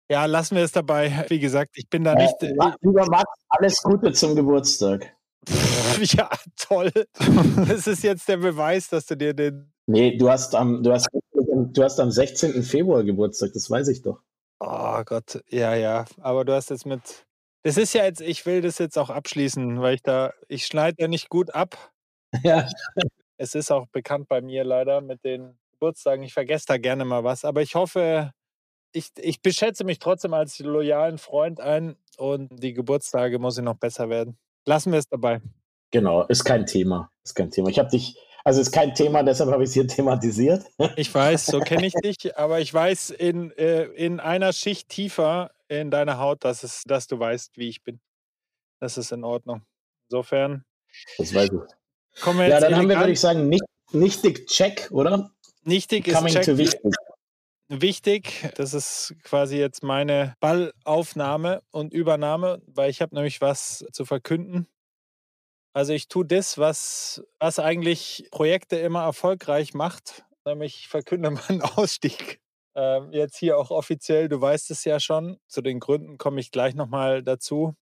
Ja, 0.09 0.25
lassen 0.25 0.55
wir 0.55 0.63
es 0.63 0.71
dabei. 0.71 1.25
Wie 1.29 1.39
gesagt, 1.39 1.71
ich 1.75 1.89
bin 1.89 2.03
da 2.03 2.15
nicht. 2.15 2.41
Äh, 2.41 2.53
lieber 2.81 3.05
Max, 3.07 3.29
alles 3.49 3.81
Gute 3.81 4.13
zum 4.13 4.35
Geburtstag. 4.35 5.15
ja, 6.01 6.29
toll. 6.57 6.91
Das 7.67 7.87
ist 7.87 8.03
jetzt 8.03 8.27
der 8.27 8.37
Beweis, 8.37 8.89
dass 8.89 9.05
du 9.05 9.17
dir 9.17 9.33
den. 9.33 9.71
Nee, 9.87 10.17
du 10.17 10.29
hast 10.29 10.53
am, 10.55 10.83
du 10.83 10.91
hast, 10.93 11.07
du 11.33 11.83
hast 11.83 11.99
am 11.99 12.11
16. 12.11 12.63
Februar 12.63 13.03
Geburtstag, 13.03 13.51
das 13.53 13.69
weiß 13.69 13.87
ich 13.89 14.01
doch. 14.01 14.21
Oh 14.59 15.01
Gott, 15.03 15.43
ja, 15.49 15.73
ja. 15.75 16.05
Aber 16.19 16.45
du 16.45 16.53
hast 16.53 16.69
jetzt 16.69 16.85
mit. 16.85 17.25
Das 17.63 17.77
ist 17.77 17.93
ja 17.93 18.05
jetzt, 18.05 18.21
ich 18.21 18.45
will 18.45 18.61
das 18.61 18.77
jetzt 18.77 18.97
auch 18.97 19.09
abschließen, 19.09 19.81
weil 19.81 19.95
ich 19.95 20.03
da, 20.03 20.33
ich 20.47 20.65
schneide 20.65 20.97
ja 21.01 21.07
nicht 21.07 21.29
gut 21.29 21.53
ab. 21.53 21.91
Ja. 22.43 22.65
Es 23.41 23.55
ist 23.55 23.71
auch 23.71 23.87
bekannt 23.87 24.27
bei 24.27 24.39
mir 24.39 24.63
leider 24.63 25.01
mit 25.01 25.23
den 25.23 25.57
Geburtstagen. 25.71 26.21
Ich 26.21 26.31
vergesse 26.31 26.65
da 26.67 26.77
gerne 26.77 27.05
mal 27.05 27.23
was. 27.23 27.43
Aber 27.43 27.63
ich 27.63 27.73
hoffe, 27.73 28.33
ich, 28.93 29.09
ich 29.17 29.41
beschätze 29.41 29.83
mich 29.83 29.97
trotzdem 29.97 30.35
als 30.35 30.59
loyalen 30.59 31.17
Freund 31.17 31.59
ein 31.59 31.95
und 32.17 32.49
die 32.61 32.73
Geburtstage 32.73 33.39
muss 33.39 33.57
ich 33.57 33.63
noch 33.63 33.77
besser 33.77 34.09
werden. 34.09 34.37
Lassen 34.67 34.91
wir 34.91 34.99
es 34.99 35.07
dabei. 35.09 35.41
Genau, 35.89 36.23
ist 36.27 36.43
kein 36.43 36.67
Thema. 36.67 37.11
Ist 37.23 37.33
kein 37.33 37.49
Thema. 37.49 37.69
Ich 37.69 37.79
habe 37.79 37.89
dich, 37.89 38.15
also 38.43 38.61
ist 38.61 38.71
kein 38.71 38.93
Thema, 38.93 39.23
deshalb 39.23 39.49
habe 39.49 39.63
ich 39.63 39.69
es 39.69 39.73
hier 39.73 39.87
thematisiert. 39.87 40.63
Ich 40.95 41.11
weiß, 41.11 41.47
so 41.47 41.61
kenne 41.61 41.87
ich 41.87 41.93
dich, 42.03 42.37
aber 42.37 42.59
ich 42.59 42.71
weiß 42.71 43.09
in, 43.09 43.49
äh, 43.57 43.85
in 43.85 44.19
einer 44.19 44.53
Schicht 44.53 44.89
tiefer 44.89 45.49
in 45.67 45.89
deiner 45.89 46.19
Haut, 46.19 46.45
dass, 46.45 46.61
es, 46.61 46.83
dass 46.83 47.07
du 47.07 47.17
weißt, 47.17 47.57
wie 47.57 47.69
ich 47.69 47.81
bin. 47.81 48.01
Das 48.79 48.99
ist 48.99 49.11
in 49.11 49.23
Ordnung. 49.23 49.63
Insofern 50.11 50.63
Das 51.17 51.33
weiß 51.33 51.49
ich. 51.49 51.80
Kommen 52.19 52.39
wir 52.39 52.47
Ja, 52.47 52.55
jetzt 52.55 52.63
dann 52.63 52.75
haben 52.75 52.89
wir, 52.89 52.97
würde 52.97 53.11
ich 53.11 53.19
sagen, 53.19 53.47
nicht, 53.49 53.63
nichtig 53.91 54.47
Check, 54.47 54.89
oder? 54.91 55.31
Nichtig 55.63 56.07
ist 56.07 56.15
Coming 56.15 56.33
check, 56.33 56.45
to 56.45 56.57
wichtig. 56.57 56.93
wichtig. 57.69 58.49
Das 58.55 58.73
ist 58.73 59.15
quasi 59.23 59.57
jetzt 59.57 59.83
meine 59.83 60.35
Ballaufnahme 60.39 61.61
und 61.71 61.93
Übernahme, 61.93 62.61
weil 62.65 62.89
ich 62.89 63.01
habe 63.01 63.15
nämlich 63.15 63.41
was 63.41 63.85
zu 63.91 64.05
verkünden. 64.05 64.67
Also 65.73 65.93
ich 65.93 66.07
tue 66.07 66.25
das, 66.25 66.57
was, 66.57 67.23
was 67.39 67.59
eigentlich 67.59 68.27
Projekte 68.31 68.75
immer 68.77 69.03
erfolgreich 69.03 69.73
macht, 69.73 70.25
nämlich 70.45 70.75
ich 70.79 70.87
verkünde 70.87 71.31
meinen 71.49 71.61
Ausstieg. 71.61 72.41
Ähm, 72.73 73.11
jetzt 73.11 73.37
hier 73.37 73.57
auch 73.57 73.69
offiziell, 73.69 74.29
du 74.29 74.39
weißt 74.39 74.71
es 74.71 74.83
ja 74.83 74.99
schon. 74.99 75.37
Zu 75.47 75.61
den 75.61 75.79
Gründen 75.79 76.17
komme 76.17 76.39
ich 76.39 76.51
gleich 76.51 76.73
nochmal 76.73 77.21
dazu. 77.23 77.75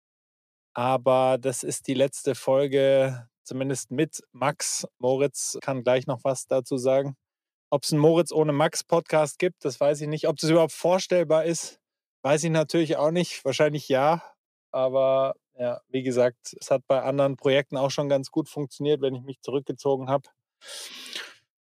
Aber 0.74 1.38
das 1.38 1.62
ist 1.62 1.86
die 1.88 1.94
letzte 1.94 2.34
Folge, 2.34 3.28
zumindest 3.48 3.90
mit 3.90 4.22
Max. 4.32 4.86
Moritz 4.98 5.58
kann 5.60 5.82
gleich 5.82 6.06
noch 6.06 6.20
was 6.22 6.46
dazu 6.46 6.76
sagen. 6.76 7.16
Ob 7.70 7.82
es 7.82 7.92
einen 7.92 8.00
Moritz 8.00 8.30
ohne 8.30 8.52
Max 8.52 8.84
Podcast 8.84 9.38
gibt, 9.38 9.64
das 9.64 9.80
weiß 9.80 10.00
ich 10.02 10.08
nicht. 10.08 10.28
Ob 10.28 10.36
das 10.36 10.50
überhaupt 10.50 10.72
vorstellbar 10.72 11.44
ist, 11.44 11.80
weiß 12.22 12.44
ich 12.44 12.50
natürlich 12.50 12.96
auch 12.96 13.10
nicht. 13.10 13.44
Wahrscheinlich 13.44 13.88
ja. 13.88 14.22
Aber 14.70 15.34
ja, 15.58 15.80
wie 15.88 16.02
gesagt, 16.02 16.54
es 16.60 16.70
hat 16.70 16.86
bei 16.86 17.02
anderen 17.02 17.36
Projekten 17.36 17.76
auch 17.76 17.90
schon 17.90 18.08
ganz 18.08 18.30
gut 18.30 18.48
funktioniert, 18.48 19.00
wenn 19.00 19.14
ich 19.14 19.22
mich 19.22 19.40
zurückgezogen 19.40 20.08
habe. 20.08 20.28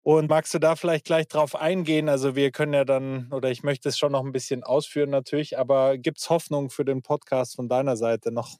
Und 0.03 0.29
magst 0.29 0.53
du 0.53 0.59
da 0.59 0.75
vielleicht 0.75 1.05
gleich 1.05 1.27
drauf 1.27 1.55
eingehen? 1.55 2.09
Also 2.09 2.35
wir 2.35 2.51
können 2.51 2.73
ja 2.73 2.85
dann, 2.85 3.31
oder 3.31 3.51
ich 3.51 3.63
möchte 3.63 3.89
es 3.89 3.97
schon 3.97 4.13
noch 4.13 4.23
ein 4.23 4.31
bisschen 4.31 4.63
ausführen 4.63 5.09
natürlich, 5.09 5.57
aber 5.59 5.97
gibt 5.97 6.19
es 6.19 6.29
Hoffnung 6.29 6.69
für 6.69 6.85
den 6.85 7.01
Podcast 7.01 7.55
von 7.55 7.67
deiner 7.69 7.97
Seite 7.97 8.31
noch? 8.31 8.57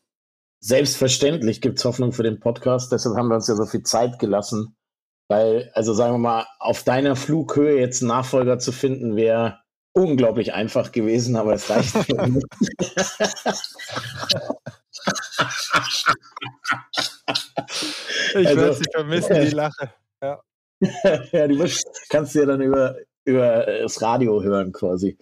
Selbstverständlich 0.60 1.62
gibt 1.62 1.80
es 1.80 1.86
Hoffnung 1.86 2.12
für 2.12 2.24
den 2.24 2.40
Podcast, 2.40 2.92
deshalb 2.92 3.16
haben 3.16 3.28
wir 3.28 3.36
uns 3.36 3.48
ja 3.48 3.56
so 3.56 3.66
viel 3.66 3.84
Zeit 3.84 4.20
gelassen. 4.20 4.76
Weil, 5.30 5.70
also 5.74 5.94
sagen 5.94 6.14
wir 6.14 6.20
mal, 6.20 6.48
auf 6.60 6.84
deiner 6.84 7.16
Flughöhe 7.16 7.80
jetzt 7.80 8.02
einen 8.02 8.10
Nachfolger 8.10 8.60
zu 8.60 8.72
finden, 8.72 9.16
wäre 9.18 9.60
unglaublich 9.94 10.54
einfach 10.54 10.92
gewesen, 10.92 11.36
aber 11.36 11.54
es 11.54 11.70
reicht 11.70 11.96
nicht. 12.08 12.46
ich 18.30 18.48
also, 18.48 18.62
werde 18.62 18.74
sie 18.76 18.86
vermissen, 18.94 19.42
die 19.42 19.56
Lache. 19.56 19.94
Ja, 20.22 20.42
ja 21.32 21.48
die 21.48 21.74
kannst 22.10 22.36
du 22.36 22.40
ja 22.40 22.46
dann 22.46 22.62
über, 22.62 22.96
über 23.26 23.66
das 23.66 24.02
Radio 24.02 24.42
hören 24.44 24.72
quasi. 24.72 25.18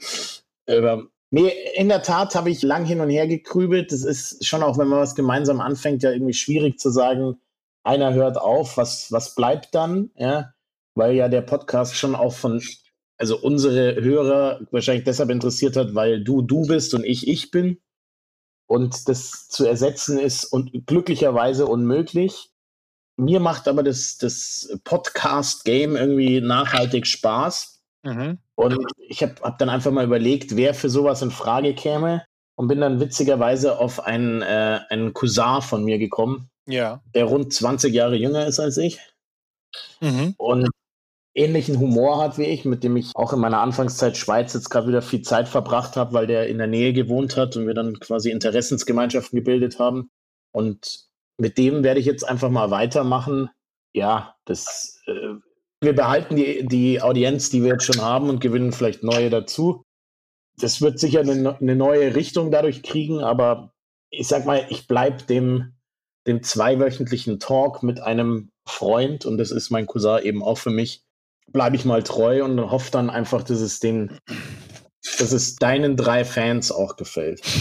Über, 0.68 1.08
nee, 1.36 1.51
in 1.75 1.89
der 1.89 2.01
Tat 2.01 2.34
habe 2.34 2.50
ich 2.50 2.62
lang 2.62 2.86
hin 2.86 3.01
und 3.01 3.10
her 3.10 3.27
gekrübelt. 3.27 3.92
Das 3.92 4.04
ist 4.06 4.46
schon 4.46 4.63
auch, 4.63 4.77
wenn 4.77 4.88
man 4.88 5.00
was 5.00 5.15
gemeinsam 5.15 5.60
anfängt, 5.60 6.01
ja 6.01 6.12
irgendwie 6.12 6.34
schwierig 6.34 6.80
zu 6.80 6.89
sagen, 6.89 7.42
einer 7.84 8.13
hört 8.13 8.38
auf, 8.38 8.77
was, 8.77 9.12
was 9.12 9.36
bleibt 9.36 9.75
dann, 9.75 10.12
ja, 10.15 10.54
weil 10.96 11.13
ja 11.13 11.27
der 11.27 11.42
Podcast 11.42 11.98
schon 11.98 12.15
auch 12.15 12.34
von, 12.34 12.63
also 13.18 13.38
unsere 13.38 14.01
Hörer 14.01 14.62
wahrscheinlich 14.72 15.04
deshalb 15.04 15.30
interessiert 15.30 15.75
hat, 15.75 15.94
weil 15.94 16.24
du 16.24 16.42
du 16.42 16.65
bist 16.65 16.94
und 16.94 17.04
ich 17.04 17.27
ich 17.27 17.51
bin. 17.51 17.82
Und 18.68 19.10
das 19.10 19.50
zu 19.50 19.65
ersetzen 19.65 20.18
ist 20.18 20.46
und 20.46 20.88
glücklicherweise 20.88 21.68
unmöglich. 21.68 22.50
Mir 23.18 23.42
macht 23.42 23.68
aber 23.68 23.84
das, 23.84 24.18
das 24.18 24.80
Podcast-Game 24.86 25.98
irgendwie 25.98 26.39
nachhaltig 26.39 27.06
Spaß. 27.06 27.84
Mhm. 28.04 28.39
Und 28.56 28.78
ich 29.10 29.22
habe 29.22 29.36
hab 29.42 29.58
dann 29.58 29.70
einfach 29.70 29.92
mal 29.92 30.06
überlegt, 30.06 30.56
wer 30.56 30.74
für 30.74 30.90
sowas 30.90 31.22
in 31.22 31.32
Frage 31.32 31.74
käme 31.74 32.26
und 32.56 32.68
bin 32.68 32.80
dann 32.80 33.00
witzigerweise 33.00 33.78
auf 33.80 34.06
einen, 34.06 34.42
äh, 34.42 34.80
einen 34.90 35.14
Cousin 35.14 35.62
von 35.62 35.84
mir 35.84 35.98
gekommen, 35.98 36.50
ja. 36.66 37.02
der 37.14 37.26
rund 37.26 37.54
20 37.54 37.94
Jahre 37.94 38.16
jünger 38.16 38.48
ist 38.48 38.60
als 38.60 38.78
ich. 38.78 39.00
Mhm. 40.00 40.36
Und 40.38 40.70
ähnlichen 41.34 41.80
Humor 41.80 42.22
hat 42.22 42.38
wie 42.38 42.46
ich, 42.46 42.64
mit 42.64 42.84
dem 42.84 42.96
ich 42.96 43.12
auch 43.14 43.34
in 43.34 43.40
meiner 43.40 43.60
Anfangszeit 43.60 44.16
Schweiz 44.16 44.54
jetzt 44.54 44.70
gerade 44.70 44.88
wieder 44.88 45.02
viel 45.02 45.22
Zeit 45.22 45.50
verbracht 45.50 45.98
habe, 45.98 46.14
weil 46.14 46.28
der 46.28 46.48
in 46.48 46.58
der 46.58 46.68
Nähe 46.68 46.94
gewohnt 46.94 47.36
hat 47.36 47.58
und 47.58 47.68
wir 47.68 47.74
dann 47.74 48.00
quasi 48.00 48.32
Interessensgemeinschaften 48.32 49.36
gebildet 49.38 49.80
haben. 49.80 50.10
Und 50.54 51.10
mit 51.38 51.58
dem 51.58 51.84
werde 51.84 52.00
ich 52.00 52.06
jetzt 52.06 52.24
einfach 52.24 52.50
mal 52.50 52.72
weitermachen. 52.72 53.50
Ja, 53.94 54.36
das, 54.46 55.02
äh, 55.08 55.34
wir 55.86 55.96
behalten 55.96 56.36
die, 56.36 56.65
die 56.65 57.01
Audienz, 57.01 57.50
die 57.50 57.63
wir 57.63 57.74
jetzt 57.74 57.86
schon 57.86 58.01
haben 58.01 58.30
und 58.30 58.42
gewinnen 58.42 58.72
vielleicht 58.72 59.04
neue 59.04 59.30
dazu. 59.30 59.84
Das 60.58 60.82
wird 60.82 61.00
sicher 61.00 61.22
eine, 61.22 61.58
eine 61.58 61.75
neue 61.75 62.15
Richtung 62.15 62.51
dadurch 62.51 62.84
kriegen, 62.84 63.20
aber 63.20 63.74
ich 64.10 64.27
sag 64.27 64.46
mal, 64.46 64.65
ich 64.70 64.88
bleibe 64.88 65.24
dem, 65.24 65.75
dem 66.27 66.44
zweiwöchentlichen 66.44 67.39
Talk 67.39 67.84
mit 67.84 68.00
einem 68.00 68.50
Freund 68.68 69.25
und 69.25 69.38
das 69.38 69.51
ist 69.51 69.70
mein 69.70 69.86
Cousin 69.86 70.24
eben 70.24 70.44
auch 70.44 70.58
für 70.58 70.72
mich 70.72 71.06
bleibe 71.51 71.75
ich 71.75 71.86
mal 71.86 72.04
treu 72.04 72.44
und 72.44 72.60
hoffe 72.72 72.92
dann 72.92 73.10
einfach, 73.10 73.44
dass 73.44 73.60
es 73.60 73.80
den, 73.80 74.18
dass 75.20 75.32
es 75.32 75.56
deinen 75.56 75.96
drei 75.96 76.25
Fans 76.25 76.72
auch 76.72 76.96
gefällt. 76.96 77.42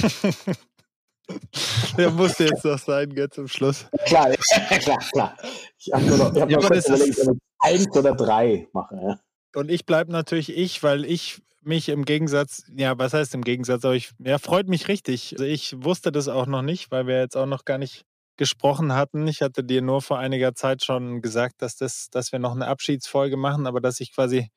Der 1.97 2.11
musste 2.11 2.45
jetzt 2.45 2.65
noch 2.65 2.79
sein, 2.79 3.11
jetzt 3.13 3.37
zum 3.37 3.49
Schluss. 3.49 3.87
Klar, 4.07 4.31
klar, 4.81 4.99
klar. 5.13 5.37
Ich 5.79 5.91
habe 5.93 6.05
nur 6.05 6.19
noch, 6.19 6.35
ich 6.35 6.43
hab 6.43 6.51
ja, 6.51 6.59
noch 6.59 6.69
kurz 6.69 6.87
überlegt, 6.87 7.19
eins 7.65 7.97
oder 7.97 8.15
drei 8.15 8.69
mache. 8.73 8.97
Ja. 8.97 9.21
Und 9.55 9.71
ich 9.71 9.87
bleibe 9.87 10.13
natürlich 10.13 10.57
ich, 10.57 10.83
weil 10.83 11.05
ich 11.05 11.43
mich 11.63 11.89
im 11.89 12.05
Gegensatz, 12.05 12.65
ja, 12.77 12.99
was 12.99 13.15
heißt 13.15 13.35
im 13.35 13.43
Gegensatz, 13.43 13.85
aber 13.85 13.95
ich, 13.95 14.13
ja, 14.19 14.39
freut 14.39 14.69
mich 14.69 14.89
richtig. 14.89 15.33
Also 15.33 15.45
ich 15.45 15.75
wusste 15.83 16.13
das 16.13 16.29
auch 16.29 16.47
noch 16.47 16.63
nicht, 16.63 16.91
weil 16.91 17.07
wir 17.07 17.19
jetzt 17.19 17.37
auch 17.37 17.47
noch 17.47 17.65
gar 17.65 17.79
nicht 17.79 18.05
gesprochen 18.37 18.95
hatten. 18.95 19.27
Ich 19.27 19.43
hatte 19.43 19.65
dir 19.65 19.81
nur 19.81 20.03
vor 20.03 20.19
einiger 20.19 20.55
Zeit 20.55 20.85
schon 20.85 21.23
gesagt, 21.23 21.63
dass, 21.63 21.77
das, 21.77 22.09
dass 22.11 22.33
wir 22.33 22.39
noch 22.39 22.53
eine 22.53 22.67
Abschiedsfolge 22.67 23.37
machen, 23.37 23.67
aber 23.67 23.81
dass 23.81 24.01
ich 24.01 24.13
quasi, 24.13 24.51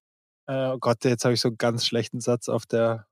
äh, 0.47 0.69
oh 0.69 0.77
Gott, 0.79 1.05
jetzt 1.05 1.23
habe 1.23 1.33
ich 1.33 1.41
so 1.41 1.49
einen 1.49 1.57
ganz 1.57 1.85
schlechten 1.85 2.19
Satz 2.19 2.49
auf 2.49 2.65
der, 2.65 3.07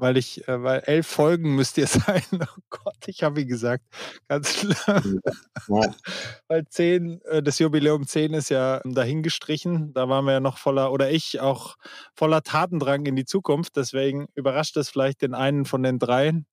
weil 0.00 0.16
ich, 0.16 0.46
äh, 0.48 0.62
weil 0.62 0.80
elf 0.86 1.06
Folgen 1.06 1.54
müsst 1.54 1.78
ihr 1.78 1.86
sein. 1.86 2.22
Oh 2.32 2.60
Gott, 2.70 2.96
ich 3.06 3.22
habe 3.22 3.42
ihn 3.42 3.48
gesagt, 3.48 3.84
ganz 4.28 4.58
schlimm. 4.58 5.20
Ja. 5.68 5.94
weil 6.48 6.64
zehn, 6.68 7.20
äh, 7.26 7.42
das 7.42 7.58
Jubiläum 7.58 8.06
zehn 8.06 8.34
ist 8.34 8.50
ja 8.50 8.80
dahingestrichen. 8.84 9.92
Da 9.92 10.08
waren 10.08 10.24
wir 10.24 10.32
ja 10.32 10.40
noch 10.40 10.58
voller, 10.58 10.92
oder 10.92 11.10
ich 11.10 11.40
auch 11.40 11.76
voller 12.14 12.42
Tatendrang 12.42 13.06
in 13.06 13.16
die 13.16 13.24
Zukunft. 13.24 13.76
Deswegen 13.76 14.28
überrascht 14.34 14.76
es 14.76 14.90
vielleicht 14.90 15.22
den 15.22 15.34
einen 15.34 15.64
von 15.64 15.82
den 15.82 15.98
dreien 15.98 16.46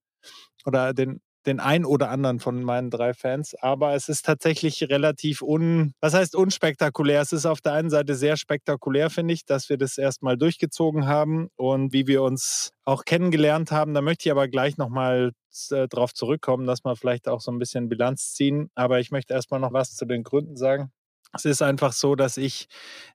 oder 0.65 0.93
den 0.93 1.21
den 1.47 1.59
ein 1.59 1.85
oder 1.85 2.09
anderen 2.09 2.39
von 2.39 2.61
meinen 2.63 2.89
drei 2.89 3.13
Fans. 3.13 3.55
Aber 3.55 3.95
es 3.95 4.09
ist 4.09 4.25
tatsächlich 4.25 4.83
relativ 4.83 5.41
un, 5.41 5.93
was 6.01 6.13
heißt 6.13 6.35
unspektakulär? 6.35 7.21
Es 7.21 7.31
ist 7.31 7.45
auf 7.45 7.61
der 7.61 7.73
einen 7.73 7.89
Seite 7.89 8.15
sehr 8.15 8.37
spektakulär, 8.37 9.09
finde 9.09 9.33
ich, 9.33 9.45
dass 9.45 9.69
wir 9.69 9.77
das 9.77 9.97
erstmal 9.97 10.37
durchgezogen 10.37 11.07
haben 11.07 11.47
und 11.55 11.93
wie 11.93 12.07
wir 12.07 12.21
uns 12.21 12.71
auch 12.83 13.05
kennengelernt 13.05 13.71
haben. 13.71 13.93
Da 13.93 14.01
möchte 14.01 14.27
ich 14.27 14.31
aber 14.31 14.47
gleich 14.47 14.77
nochmal 14.77 15.31
äh, 15.71 15.87
drauf 15.87 16.13
zurückkommen, 16.13 16.67
dass 16.67 16.83
wir 16.83 16.95
vielleicht 16.95 17.27
auch 17.27 17.41
so 17.41 17.51
ein 17.51 17.59
bisschen 17.59 17.89
Bilanz 17.89 18.33
ziehen. 18.33 18.69
Aber 18.75 18.99
ich 18.99 19.11
möchte 19.11 19.33
erstmal 19.33 19.59
noch 19.59 19.73
was 19.73 19.95
zu 19.95 20.05
den 20.05 20.23
Gründen 20.23 20.57
sagen. 20.57 20.91
Es 21.33 21.45
ist 21.45 21.61
einfach 21.61 21.91
so, 21.91 22.15
dass 22.15 22.37
ich 22.37 22.67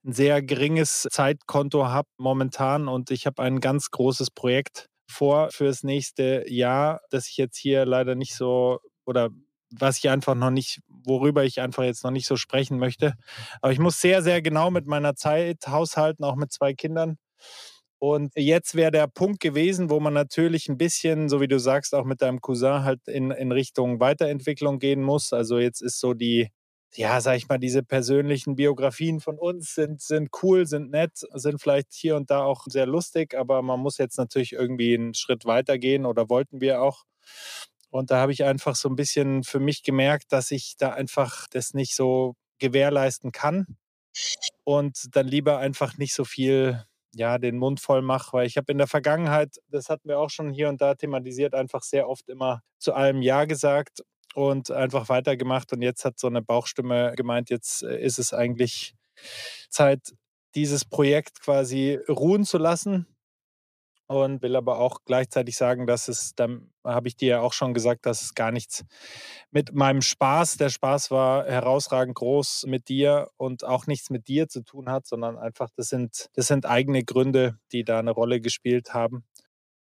ein 0.04 0.12
sehr 0.12 0.42
geringes 0.42 1.08
Zeitkonto 1.10 1.86
habe 1.86 2.08
momentan 2.18 2.88
und 2.88 3.10
ich 3.10 3.26
habe 3.26 3.42
ein 3.42 3.60
ganz 3.60 3.90
großes 3.90 4.30
Projekt 4.30 4.88
vor 5.12 5.50
fürs 5.50 5.82
nächste 5.82 6.44
Jahr, 6.48 7.00
das 7.10 7.28
ich 7.28 7.36
jetzt 7.36 7.56
hier 7.56 7.86
leider 7.86 8.14
nicht 8.14 8.34
so 8.34 8.80
oder 9.04 9.30
was 9.70 9.98
ich 9.98 10.10
einfach 10.10 10.34
noch 10.34 10.50
nicht, 10.50 10.80
worüber 10.88 11.44
ich 11.44 11.60
einfach 11.60 11.84
jetzt 11.84 12.04
noch 12.04 12.10
nicht 12.10 12.26
so 12.26 12.36
sprechen 12.36 12.78
möchte. 12.78 13.14
Aber 13.60 13.72
ich 13.72 13.78
muss 13.78 14.00
sehr, 14.00 14.22
sehr 14.22 14.42
genau 14.42 14.70
mit 14.70 14.86
meiner 14.86 15.14
Zeit 15.14 15.66
haushalten, 15.66 16.24
auch 16.24 16.36
mit 16.36 16.52
zwei 16.52 16.74
Kindern. 16.74 17.16
Und 17.98 18.32
jetzt 18.34 18.74
wäre 18.74 18.90
der 18.90 19.06
Punkt 19.06 19.40
gewesen, 19.40 19.88
wo 19.88 20.00
man 20.00 20.12
natürlich 20.12 20.68
ein 20.68 20.76
bisschen, 20.76 21.28
so 21.28 21.40
wie 21.40 21.48
du 21.48 21.58
sagst, 21.60 21.94
auch 21.94 22.04
mit 22.04 22.20
deinem 22.20 22.40
Cousin 22.40 22.82
halt 22.82 23.06
in, 23.06 23.30
in 23.30 23.52
Richtung 23.52 24.00
Weiterentwicklung 24.00 24.80
gehen 24.80 25.02
muss. 25.02 25.32
Also 25.32 25.58
jetzt 25.58 25.80
ist 25.80 26.00
so 26.00 26.12
die, 26.12 26.48
ja, 26.94 27.20
sag 27.20 27.36
ich 27.36 27.48
mal, 27.48 27.58
diese 27.58 27.82
persönlichen 27.82 28.56
Biografien 28.56 29.20
von 29.20 29.38
uns 29.38 29.74
sind, 29.74 30.02
sind 30.02 30.30
cool, 30.42 30.66
sind 30.66 30.90
nett, 30.90 31.12
sind 31.34 31.60
vielleicht 31.60 31.92
hier 31.94 32.16
und 32.16 32.30
da 32.30 32.44
auch 32.44 32.66
sehr 32.66 32.86
lustig, 32.86 33.34
aber 33.36 33.62
man 33.62 33.80
muss 33.80 33.98
jetzt 33.98 34.18
natürlich 34.18 34.52
irgendwie 34.52 34.94
einen 34.94 35.14
Schritt 35.14 35.44
weiter 35.46 35.78
gehen 35.78 36.04
oder 36.06 36.28
wollten 36.28 36.60
wir 36.60 36.82
auch. 36.82 37.04
Und 37.90 38.10
da 38.10 38.18
habe 38.20 38.32
ich 38.32 38.44
einfach 38.44 38.76
so 38.76 38.88
ein 38.88 38.96
bisschen 38.96 39.42
für 39.44 39.60
mich 39.60 39.82
gemerkt, 39.82 40.32
dass 40.32 40.50
ich 40.50 40.76
da 40.78 40.90
einfach 40.92 41.46
das 41.50 41.74
nicht 41.74 41.94
so 41.94 42.34
gewährleisten 42.58 43.32
kann 43.32 43.78
und 44.64 45.16
dann 45.16 45.26
lieber 45.28 45.58
einfach 45.58 45.98
nicht 45.98 46.14
so 46.14 46.24
viel 46.24 46.84
ja, 47.14 47.38
den 47.38 47.58
Mund 47.58 47.80
voll 47.80 48.02
mache, 48.02 48.32
weil 48.32 48.46
ich 48.46 48.56
habe 48.56 48.72
in 48.72 48.78
der 48.78 48.86
Vergangenheit, 48.86 49.56
das 49.68 49.90
hatten 49.90 50.08
wir 50.08 50.18
auch 50.18 50.30
schon 50.30 50.50
hier 50.50 50.68
und 50.70 50.80
da 50.80 50.94
thematisiert, 50.94 51.54
einfach 51.54 51.82
sehr 51.82 52.08
oft 52.08 52.28
immer 52.30 52.62
zu 52.78 52.94
allem 52.94 53.20
Ja 53.22 53.44
gesagt 53.44 54.02
und 54.34 54.70
einfach 54.70 55.08
weitergemacht. 55.08 55.72
Und 55.72 55.82
jetzt 55.82 56.04
hat 56.04 56.18
so 56.18 56.26
eine 56.26 56.42
Bauchstimme 56.42 57.14
gemeint, 57.16 57.50
jetzt 57.50 57.82
äh, 57.82 58.00
ist 58.00 58.18
es 58.18 58.32
eigentlich 58.32 58.94
Zeit, 59.68 60.14
dieses 60.54 60.84
Projekt 60.84 61.40
quasi 61.40 61.98
ruhen 62.08 62.44
zu 62.44 62.58
lassen. 62.58 63.06
Und 64.08 64.42
will 64.42 64.56
aber 64.56 64.78
auch 64.78 64.98
gleichzeitig 65.06 65.56
sagen, 65.56 65.86
dass 65.86 66.08
es, 66.08 66.34
dann 66.34 66.70
habe 66.84 67.08
ich 67.08 67.16
dir 67.16 67.28
ja 67.28 67.40
auch 67.40 67.54
schon 67.54 67.72
gesagt, 67.72 68.04
dass 68.04 68.20
es 68.20 68.34
gar 68.34 68.50
nichts 68.50 68.84
mit 69.50 69.72
meinem 69.72 70.02
Spaß, 70.02 70.58
der 70.58 70.68
Spaß 70.68 71.10
war 71.10 71.46
herausragend 71.46 72.16
groß 72.16 72.64
mit 72.66 72.88
dir 72.88 73.30
und 73.38 73.64
auch 73.64 73.86
nichts 73.86 74.10
mit 74.10 74.28
dir 74.28 74.48
zu 74.48 74.64
tun 74.64 74.90
hat, 74.90 75.06
sondern 75.06 75.38
einfach, 75.38 75.70
das 75.76 75.88
sind, 75.88 76.28
das 76.34 76.46
sind 76.46 76.66
eigene 76.66 77.04
Gründe, 77.04 77.56
die 77.70 77.84
da 77.84 78.00
eine 78.00 78.10
Rolle 78.10 78.42
gespielt 78.42 78.92
haben. 78.92 79.24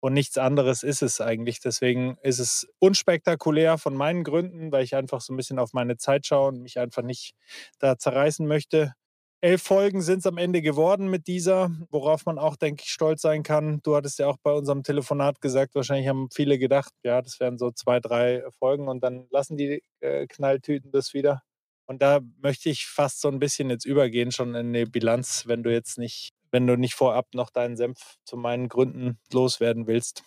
Und 0.00 0.14
nichts 0.14 0.38
anderes 0.38 0.82
ist 0.82 1.02
es 1.02 1.20
eigentlich. 1.20 1.60
Deswegen 1.60 2.16
ist 2.22 2.38
es 2.38 2.66
unspektakulär 2.78 3.78
von 3.78 3.94
meinen 3.94 4.24
Gründen, 4.24 4.72
weil 4.72 4.84
ich 4.84 4.96
einfach 4.96 5.20
so 5.20 5.32
ein 5.32 5.36
bisschen 5.36 5.58
auf 5.58 5.72
meine 5.74 5.98
Zeit 5.98 6.26
schaue 6.26 6.48
und 6.48 6.62
mich 6.62 6.78
einfach 6.78 7.02
nicht 7.02 7.34
da 7.78 7.98
zerreißen 7.98 8.46
möchte. 8.46 8.94
Elf 9.42 9.62
Folgen 9.62 10.02
sind 10.02 10.18
es 10.18 10.26
am 10.26 10.36
Ende 10.36 10.60
geworden 10.60 11.08
mit 11.08 11.26
dieser, 11.26 11.70
worauf 11.90 12.26
man 12.26 12.38
auch, 12.38 12.56
denke 12.56 12.82
ich, 12.84 12.90
stolz 12.92 13.22
sein 13.22 13.42
kann. 13.42 13.80
Du 13.82 13.96
hattest 13.96 14.18
ja 14.18 14.26
auch 14.26 14.36
bei 14.42 14.52
unserem 14.52 14.82
Telefonat 14.82 15.40
gesagt, 15.40 15.74
wahrscheinlich 15.74 16.08
haben 16.08 16.28
viele 16.30 16.58
gedacht, 16.58 16.92
ja, 17.02 17.22
das 17.22 17.40
wären 17.40 17.56
so 17.56 17.70
zwei, 17.70 18.00
drei 18.00 18.42
Folgen 18.58 18.86
und 18.88 19.02
dann 19.02 19.26
lassen 19.30 19.56
die 19.56 19.82
äh, 20.00 20.26
Knalltüten 20.26 20.92
das 20.92 21.14
wieder. 21.14 21.42
Und 21.86 22.02
da 22.02 22.20
möchte 22.42 22.68
ich 22.68 22.86
fast 22.86 23.20
so 23.22 23.28
ein 23.28 23.38
bisschen 23.38 23.70
jetzt 23.70 23.86
übergehen, 23.86 24.30
schon 24.30 24.54
in 24.54 24.74
die 24.74 24.84
Bilanz, 24.84 25.44
wenn 25.46 25.62
du 25.62 25.72
jetzt 25.72 25.96
nicht, 25.98 26.32
wenn 26.50 26.66
du 26.66 26.76
nicht 26.76 26.94
vorab 26.94 27.26
noch 27.34 27.50
deinen 27.50 27.76
Senf 27.76 28.16
zu 28.24 28.36
meinen 28.36 28.68
Gründen 28.68 29.18
loswerden 29.32 29.86
willst. 29.86 30.24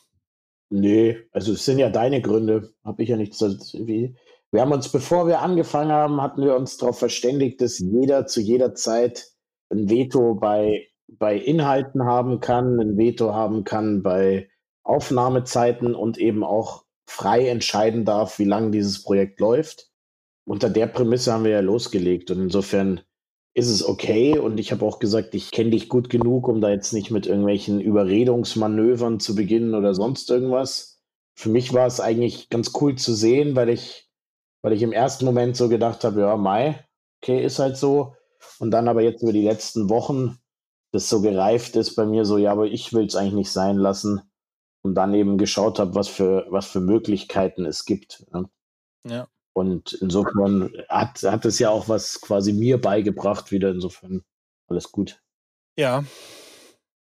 Nee, 0.70 1.18
also 1.32 1.54
es 1.54 1.66
sind 1.66 1.80
ja 1.80 1.90
deine 1.90 2.22
Gründe, 2.22 2.74
habe 2.84 3.04
ich 3.04 3.10
ja 3.10 3.18
nichts. 3.18 3.40
Wie, 3.74 4.16
wir 4.52 4.62
haben 4.62 4.72
uns, 4.72 4.90
bevor 4.90 5.28
wir 5.28 5.42
angefangen 5.42 5.92
haben, 5.92 6.22
hatten 6.22 6.44
wir 6.44 6.56
uns 6.56 6.78
darauf 6.78 6.98
verständigt, 6.98 7.62
dass 7.62 7.80
jeder 7.80 8.26
zu 8.26 8.42
jeder 8.42 8.74
Zeit 8.74 9.32
ein 9.70 9.90
Veto 9.90 10.36
bei, 10.36 10.88
bei 11.08 11.38
Inhalten 11.38 12.06
haben 12.06 12.40
kann, 12.40 12.80
ein 12.80 12.98
Veto 12.98 13.34
haben 13.34 13.64
kann 13.64 14.04
bei 14.04 14.50
Aufnahmezeiten 14.84 15.96
und 15.96 16.18
eben 16.18 16.44
auch 16.44 16.86
frei 17.08 17.48
entscheiden 17.48 18.06
darf, 18.06 18.40
wie 18.40 18.46
lange 18.46 18.72
dieses 18.72 19.04
Projekt 19.04 19.40
läuft. 19.40 19.90
Unter 20.46 20.70
der 20.70 20.88
Prämisse 20.88 21.34
haben 21.34 21.46
wir 21.46 21.52
ja 21.52 21.62
losgelegt 21.62 22.32
und 22.32 22.42
insofern 22.42 23.02
ist 23.56 23.70
es 23.70 23.88
okay 23.88 24.38
und 24.38 24.60
ich 24.60 24.72
habe 24.72 24.86
auch 24.86 25.00
gesagt, 25.00 25.36
ich 25.36 25.52
kenne 25.52 25.72
dich 25.72 25.90
gut 25.90 26.10
genug, 26.10 26.48
um 26.48 26.62
da 26.62 26.70
jetzt 26.70 26.94
nicht 26.94 27.12
mit 27.12 27.28
irgendwelchen 27.28 27.80
Überredungsmanövern 27.80 29.20
zu 29.20 29.36
beginnen 29.36 29.76
oder 29.76 29.94
sonst 29.94 30.30
irgendwas. 30.30 31.02
Für 31.36 31.50
mich 31.50 31.74
war 31.74 31.88
es 31.88 32.00
eigentlich 32.00 32.50
ganz 32.50 32.72
cool 32.82 32.96
zu 32.96 33.14
sehen, 33.14 33.56
weil 33.56 33.70
ich 33.70 34.10
weil 34.64 34.74
ich 34.74 34.82
im 34.82 34.94
ersten 34.94 35.26
Moment 35.26 35.56
so 35.58 35.70
gedacht 35.70 36.04
habe, 36.04 36.22
ja, 36.22 36.38
Mai, 36.38 36.84
okay, 37.22 37.44
ist 37.44 37.60
halt 37.60 37.78
so. 37.78 38.16
Und 38.60 38.72
dann 38.72 38.88
aber 38.88 39.02
jetzt 39.02 39.22
über 39.22 39.34
die 39.34 39.44
letzten 39.44 39.90
Wochen 39.90 40.40
das 40.92 41.10
so 41.10 41.22
gereift 41.22 41.76
ist 41.76 41.96
bei 41.96 42.06
mir 42.06 42.24
so, 42.24 42.38
ja, 42.38 42.52
aber 42.52 42.68
ich 42.68 42.94
will 42.94 43.06
es 43.06 43.16
eigentlich 43.16 43.34
nicht 43.34 43.52
sein 43.52 43.78
lassen. 43.78 44.22
Und 44.84 44.96
dann 44.96 45.14
eben 45.14 45.38
geschaut 45.38 45.80
habe, 45.80 45.96
was 45.96 46.08
für, 46.08 46.46
was 46.50 46.66
für 46.68 46.82
Möglichkeiten 46.82 47.66
es 47.66 47.86
gibt. 47.86 48.26
Ne? 48.32 48.50
Ja. 49.06 49.28
Und 49.54 49.94
insofern 49.94 50.74
hat, 50.90 51.22
hat 51.24 51.46
es 51.46 51.60
ja 51.60 51.70
auch 51.70 51.88
was 51.88 52.20
quasi 52.22 52.54
mir 52.54 52.82
beigebracht, 52.82 53.52
wieder 53.52 53.70
insofern 53.70 54.24
alles 54.68 54.92
gut. 54.92 55.22
Ja, 55.78 56.04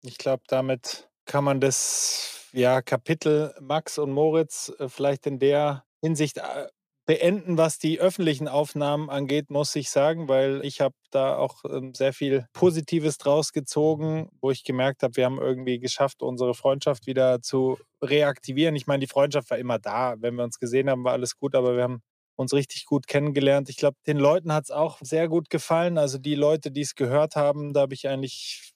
ich 0.03 0.19
glaube, 0.19 0.45
damit 0.49 1.09
kann 1.25 1.45
man 1.45 1.61
das 1.61 2.49
ja, 2.53 2.81
Kapitel 2.83 3.55
Max 3.61 3.99
und 3.99 4.13
Moritz 4.13 4.73
äh, 4.79 4.89
vielleicht 4.89 5.27
in 5.27 5.39
der 5.39 5.85
Hinsicht 6.01 6.39
äh, 6.39 6.69
beenden, 7.07 7.57
was 7.57 7.79
die 7.79 8.01
öffentlichen 8.01 8.49
Aufnahmen 8.49 9.09
angeht, 9.09 9.49
muss 9.49 9.75
ich 9.77 9.91
sagen, 9.91 10.29
weil 10.29 10.61
ich 10.63 10.83
habe 10.83 10.95
da 11.11 11.37
auch 11.37 11.65
ähm, 11.65 11.95
sehr 11.95 12.13
viel 12.13 12.47
Positives 12.53 13.17
draus 13.17 13.53
gezogen, 13.53 14.29
wo 14.43 14.51
ich 14.51 14.63
gemerkt 14.63 15.03
habe, 15.03 15.17
wir 15.17 15.25
haben 15.25 15.41
irgendwie 15.41 15.79
geschafft, 15.79 16.23
unsere 16.23 16.53
Freundschaft 16.53 17.07
wieder 17.07 17.41
zu 17.41 17.79
reaktivieren. 18.03 18.77
Ich 18.77 18.87
meine, 18.87 19.01
die 19.01 19.07
Freundschaft 19.07 19.51
war 19.51 19.57
immer 19.57 19.79
da. 19.79 20.17
Wenn 20.19 20.35
wir 20.35 20.45
uns 20.45 20.59
gesehen 20.59 20.91
haben, 20.91 21.03
war 21.03 21.13
alles 21.13 21.39
gut, 21.39 21.55
aber 21.55 21.77
wir 21.77 21.85
haben 21.85 22.03
uns 22.39 22.53
richtig 22.53 22.87
gut 22.87 23.07
kennengelernt. 23.09 23.69
Ich 23.69 23.77
glaube, 23.77 23.97
den 24.07 24.17
Leuten 24.17 24.53
hat 24.53 24.65
es 24.65 24.71
auch 24.71 24.99
sehr 25.01 25.29
gut 25.29 25.51
gefallen. 25.51 25.99
Also 25.99 26.19
die 26.19 26.37
Leute, 26.37 26.71
die 26.71 26.83
es 26.83 26.95
gehört 26.95 27.37
haben, 27.37 27.73
da 27.73 27.81
habe 27.81 27.95
ich 27.95 28.09
eigentlich 28.09 28.73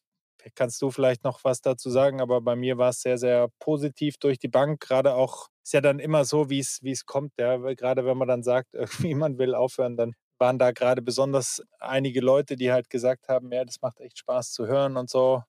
kannst 0.56 0.82
du 0.82 0.90
vielleicht 0.90 1.22
noch 1.22 1.44
was 1.44 1.60
dazu 1.60 1.88
sagen, 1.88 2.20
aber 2.20 2.40
bei 2.40 2.56
mir 2.56 2.76
war 2.76 2.90
es 2.90 3.00
sehr, 3.00 3.16
sehr 3.18 3.48
positiv 3.60 4.16
durch 4.18 4.38
die 4.38 4.48
Bank. 4.48 4.80
Gerade 4.80 5.14
auch, 5.14 5.48
ist 5.62 5.72
ja 5.72 5.80
dann 5.80 6.00
immer 6.00 6.24
so, 6.24 6.50
wie 6.50 6.58
es 6.58 7.06
kommt. 7.06 7.32
Ja? 7.38 7.56
Gerade 7.56 8.04
wenn 8.04 8.18
man 8.18 8.28
dann 8.28 8.42
sagt, 8.42 8.74
irgendwie 8.74 9.14
man 9.14 9.38
will 9.38 9.54
aufhören, 9.54 9.96
dann 9.96 10.14
waren 10.38 10.58
da 10.58 10.72
gerade 10.72 11.02
besonders 11.02 11.62
einige 11.78 12.20
Leute, 12.20 12.56
die 12.56 12.72
halt 12.72 12.90
gesagt 12.90 13.28
haben, 13.28 13.52
ja, 13.52 13.64
das 13.64 13.80
macht 13.80 14.00
echt 14.00 14.18
Spaß 14.18 14.52
zu 14.52 14.66
hören 14.66 14.96
und 14.96 15.08
so. 15.08 15.42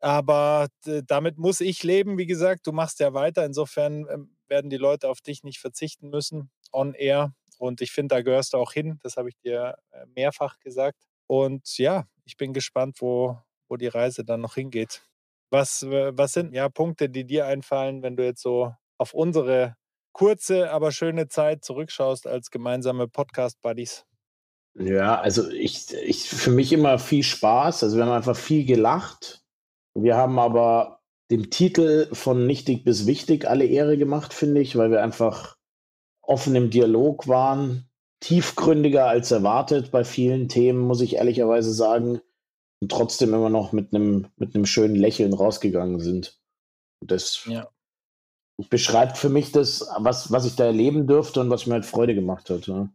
Aber 0.00 0.68
damit 1.06 1.38
muss 1.38 1.60
ich 1.60 1.82
leben, 1.82 2.18
wie 2.18 2.26
gesagt. 2.26 2.66
Du 2.66 2.72
machst 2.72 3.00
ja 3.00 3.14
weiter. 3.14 3.46
Insofern 3.46 4.06
ähm, 4.10 4.36
werden 4.48 4.68
die 4.68 4.76
Leute 4.76 5.08
auf 5.08 5.22
dich 5.22 5.44
nicht 5.44 5.58
verzichten 5.58 6.10
müssen, 6.10 6.50
on 6.72 6.92
air. 6.92 7.32
Und 7.58 7.80
ich 7.80 7.92
finde, 7.92 8.14
da 8.14 8.22
gehörst 8.22 8.54
du 8.54 8.58
auch 8.58 8.72
hin. 8.72 8.98
Das 9.02 9.16
habe 9.16 9.28
ich 9.28 9.36
dir 9.38 9.76
äh, 9.92 10.06
mehrfach 10.14 10.58
gesagt. 10.58 11.06
Und 11.26 11.78
ja, 11.78 12.04
ich 12.24 12.36
bin 12.36 12.52
gespannt, 12.52 13.00
wo, 13.00 13.38
wo 13.68 13.76
die 13.76 13.88
Reise 13.88 14.24
dann 14.24 14.40
noch 14.40 14.54
hingeht. 14.54 15.02
Was, 15.50 15.82
was 15.86 16.32
sind 16.32 16.52
ja 16.52 16.68
Punkte, 16.68 17.08
die 17.08 17.24
dir 17.24 17.46
einfallen, 17.46 18.02
wenn 18.02 18.16
du 18.16 18.24
jetzt 18.24 18.42
so 18.42 18.74
auf 18.98 19.14
unsere 19.14 19.76
kurze, 20.12 20.70
aber 20.70 20.92
schöne 20.92 21.28
Zeit 21.28 21.64
zurückschaust 21.64 22.26
als 22.26 22.50
gemeinsame 22.50 23.08
Podcast-Buddies? 23.08 24.04
Ja, 24.76 25.20
also 25.20 25.48
ich, 25.50 25.92
ich 25.94 26.28
für 26.28 26.50
mich 26.50 26.72
immer 26.72 26.98
viel 26.98 27.22
Spaß. 27.22 27.84
Also 27.84 27.96
wir 27.96 28.04
haben 28.04 28.12
einfach 28.12 28.36
viel 28.36 28.64
gelacht. 28.64 29.44
Wir 29.94 30.16
haben 30.16 30.38
aber 30.38 31.00
dem 31.30 31.50
Titel 31.50 32.12
von 32.12 32.46
Nichtig 32.46 32.84
bis 32.84 33.06
Wichtig 33.06 33.46
alle 33.46 33.66
Ehre 33.66 33.96
gemacht, 33.96 34.34
finde 34.34 34.60
ich, 34.60 34.76
weil 34.76 34.90
wir 34.90 35.02
einfach 35.02 35.56
offen 36.26 36.54
im 36.56 36.70
Dialog 36.70 37.28
waren, 37.28 37.88
tiefgründiger 38.20 39.06
als 39.06 39.30
erwartet 39.30 39.90
bei 39.90 40.04
vielen 40.04 40.48
Themen, 40.48 40.80
muss 40.80 41.00
ich 41.00 41.16
ehrlicherweise 41.16 41.72
sagen 41.72 42.20
und 42.80 42.90
trotzdem 42.90 43.34
immer 43.34 43.50
noch 43.50 43.72
mit 43.72 43.94
einem 43.94 44.28
mit 44.36 44.54
einem 44.54 44.66
schönen 44.66 44.94
Lächeln 44.94 45.34
rausgegangen 45.34 46.00
sind. 46.00 46.38
Und 47.00 47.10
das 47.10 47.44
ja. 47.46 47.68
beschreibt 48.70 49.18
für 49.18 49.28
mich 49.28 49.52
das, 49.52 49.86
was, 49.98 50.32
was 50.32 50.46
ich 50.46 50.56
da 50.56 50.64
erleben 50.64 51.06
durfte 51.06 51.40
und 51.40 51.50
was 51.50 51.66
mir 51.66 51.74
halt 51.74 51.86
Freude 51.86 52.14
gemacht 52.14 52.48
hat. 52.50 52.66
Ja, 52.66 52.88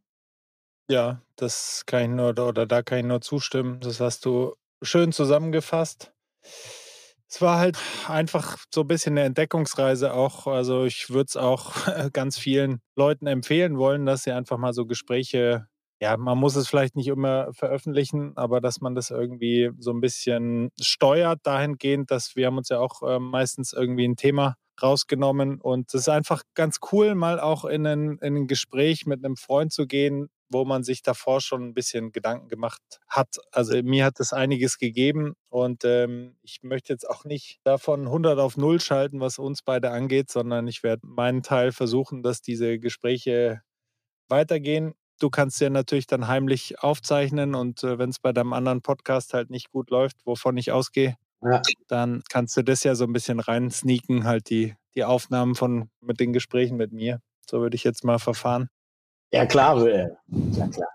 ja 0.90 1.22
das 1.36 1.84
kann 1.86 2.04
ich 2.04 2.10
nur, 2.10 2.30
oder 2.30 2.66
da 2.66 2.82
kann 2.82 3.00
ich 3.00 3.06
nur 3.06 3.22
zustimmen. 3.22 3.80
Das 3.82 4.00
hast 4.00 4.26
du 4.26 4.56
schön 4.82 5.12
zusammengefasst. 5.12 6.12
Es 7.30 7.42
war 7.42 7.60
halt 7.60 7.78
einfach 8.08 8.58
so 8.74 8.82
ein 8.82 8.88
bisschen 8.88 9.14
eine 9.14 9.26
Entdeckungsreise 9.28 10.14
auch. 10.14 10.48
Also 10.48 10.86
ich 10.86 11.10
würde 11.10 11.28
es 11.28 11.38
auch 11.38 11.74
ganz 12.14 12.40
vielen 12.40 12.82
Leuten 12.96 13.28
empfehlen 13.28 13.78
wollen, 13.78 14.06
dass 14.06 14.24
sie 14.24 14.32
einfach 14.32 14.58
mal 14.58 14.74
so 14.74 14.86
Gespräche 14.86 15.68
ja, 16.02 16.16
man 16.16 16.38
muss 16.38 16.56
es 16.56 16.68
vielleicht 16.70 16.96
nicht 16.96 17.08
immer 17.08 17.52
veröffentlichen, 17.54 18.32
aber 18.38 18.62
dass 18.62 18.80
man 18.80 18.96
das 18.96 19.10
irgendwie 19.12 19.72
so 19.80 19.92
ein 19.92 20.00
bisschen 20.00 20.72
steuert 20.80 21.42
dahingehend, 21.44 22.10
dass 22.10 22.36
wir 22.36 22.48
haben 22.48 22.58
uns 22.58 22.70
ja 22.70 22.80
auch 22.80 23.04
äh, 23.04 23.20
meistens 23.20 23.74
irgendwie 23.74 24.08
ein 24.08 24.16
Thema 24.16 24.56
rausgenommen 24.82 25.60
und 25.60 25.94
es 25.94 26.02
ist 26.02 26.10
einfach 26.10 26.44
ganz 26.54 26.78
cool, 26.92 27.16
mal 27.16 27.40
auch 27.40 27.66
in 27.66 27.86
ein, 27.86 28.18
in 28.20 28.38
ein 28.38 28.48
Gespräch 28.48 29.06
mit 29.06 29.26
einem 29.26 29.36
Freund 29.36 29.74
zu 29.74 29.88
gehen, 29.88 30.30
wo 30.50 30.66
man 30.66 30.84
sich 30.84 31.02
davor 31.04 31.42
schon 31.42 31.64
ein 31.64 31.74
bisschen 31.74 32.12
Gedanken 32.12 32.48
gemacht 32.48 32.82
hat. 33.08 33.38
Also 33.52 33.82
mir 33.84 34.06
hat 34.06 34.20
es 34.20 34.34
einiges 34.34 34.78
gegeben 34.78 35.34
und 35.50 35.84
ähm, 35.86 36.36
ich 36.42 36.60
möchte 36.64 36.94
jetzt 36.94 37.10
auch 37.10 37.26
nicht 37.26 37.60
davon 37.64 38.08
100 38.08 38.40
auf 38.40 38.58
0 38.58 38.80
schalten, 38.80 39.20
was 39.20 39.40
uns 39.40 39.62
beide 39.62 39.92
angeht, 39.92 40.32
sondern 40.32 40.68
ich 40.68 40.84
werde 40.84 41.06
meinen 41.06 41.44
Teil 41.44 41.72
versuchen, 41.72 42.24
dass 42.24 42.42
diese 42.42 42.80
Gespräche 42.80 43.62
weitergehen 44.28 44.94
du 45.20 45.30
kannst 45.30 45.60
ja 45.62 45.70
natürlich 45.70 46.08
dann 46.08 46.28
heimlich 46.28 46.80
aufzeichnen 46.80 47.56
und 47.56 47.84
äh, 47.84 48.00
wenn 48.00 48.10
es 48.10 48.20
bei 48.20 48.34
deinem 48.34 48.54
anderen 48.54 48.82
Podcast 48.82 49.34
halt 49.34 49.50
nicht 49.50 49.72
gut 49.72 49.90
läuft, 49.90 50.18
wovon 50.26 50.58
ich 50.58 50.72
ausgehe, 50.72 51.16
ja. 51.42 51.62
dann 51.88 52.24
kannst 52.30 52.58
du 52.58 52.64
das 52.64 52.84
ja 52.84 52.96
so 52.96 53.06
ein 53.06 53.14
bisschen 53.14 53.40
rein 53.40 53.70
sneaken, 53.70 54.24
halt 54.24 54.50
die, 54.50 54.76
die 54.96 55.04
Aufnahmen 55.04 55.56
von 55.56 55.90
mit 56.02 56.20
den 56.20 56.34
Gesprächen 56.34 56.78
mit 56.78 56.92
mir. 56.92 57.20
So 57.50 57.62
würde 57.62 57.76
ich 57.76 57.84
jetzt 57.84 58.04
mal 58.04 58.20
verfahren. 58.20 58.70
Ja, 59.32 59.46
klar, 59.46 59.86
äh, 59.86 60.10
klar, 60.54 60.70
klar. 60.70 60.90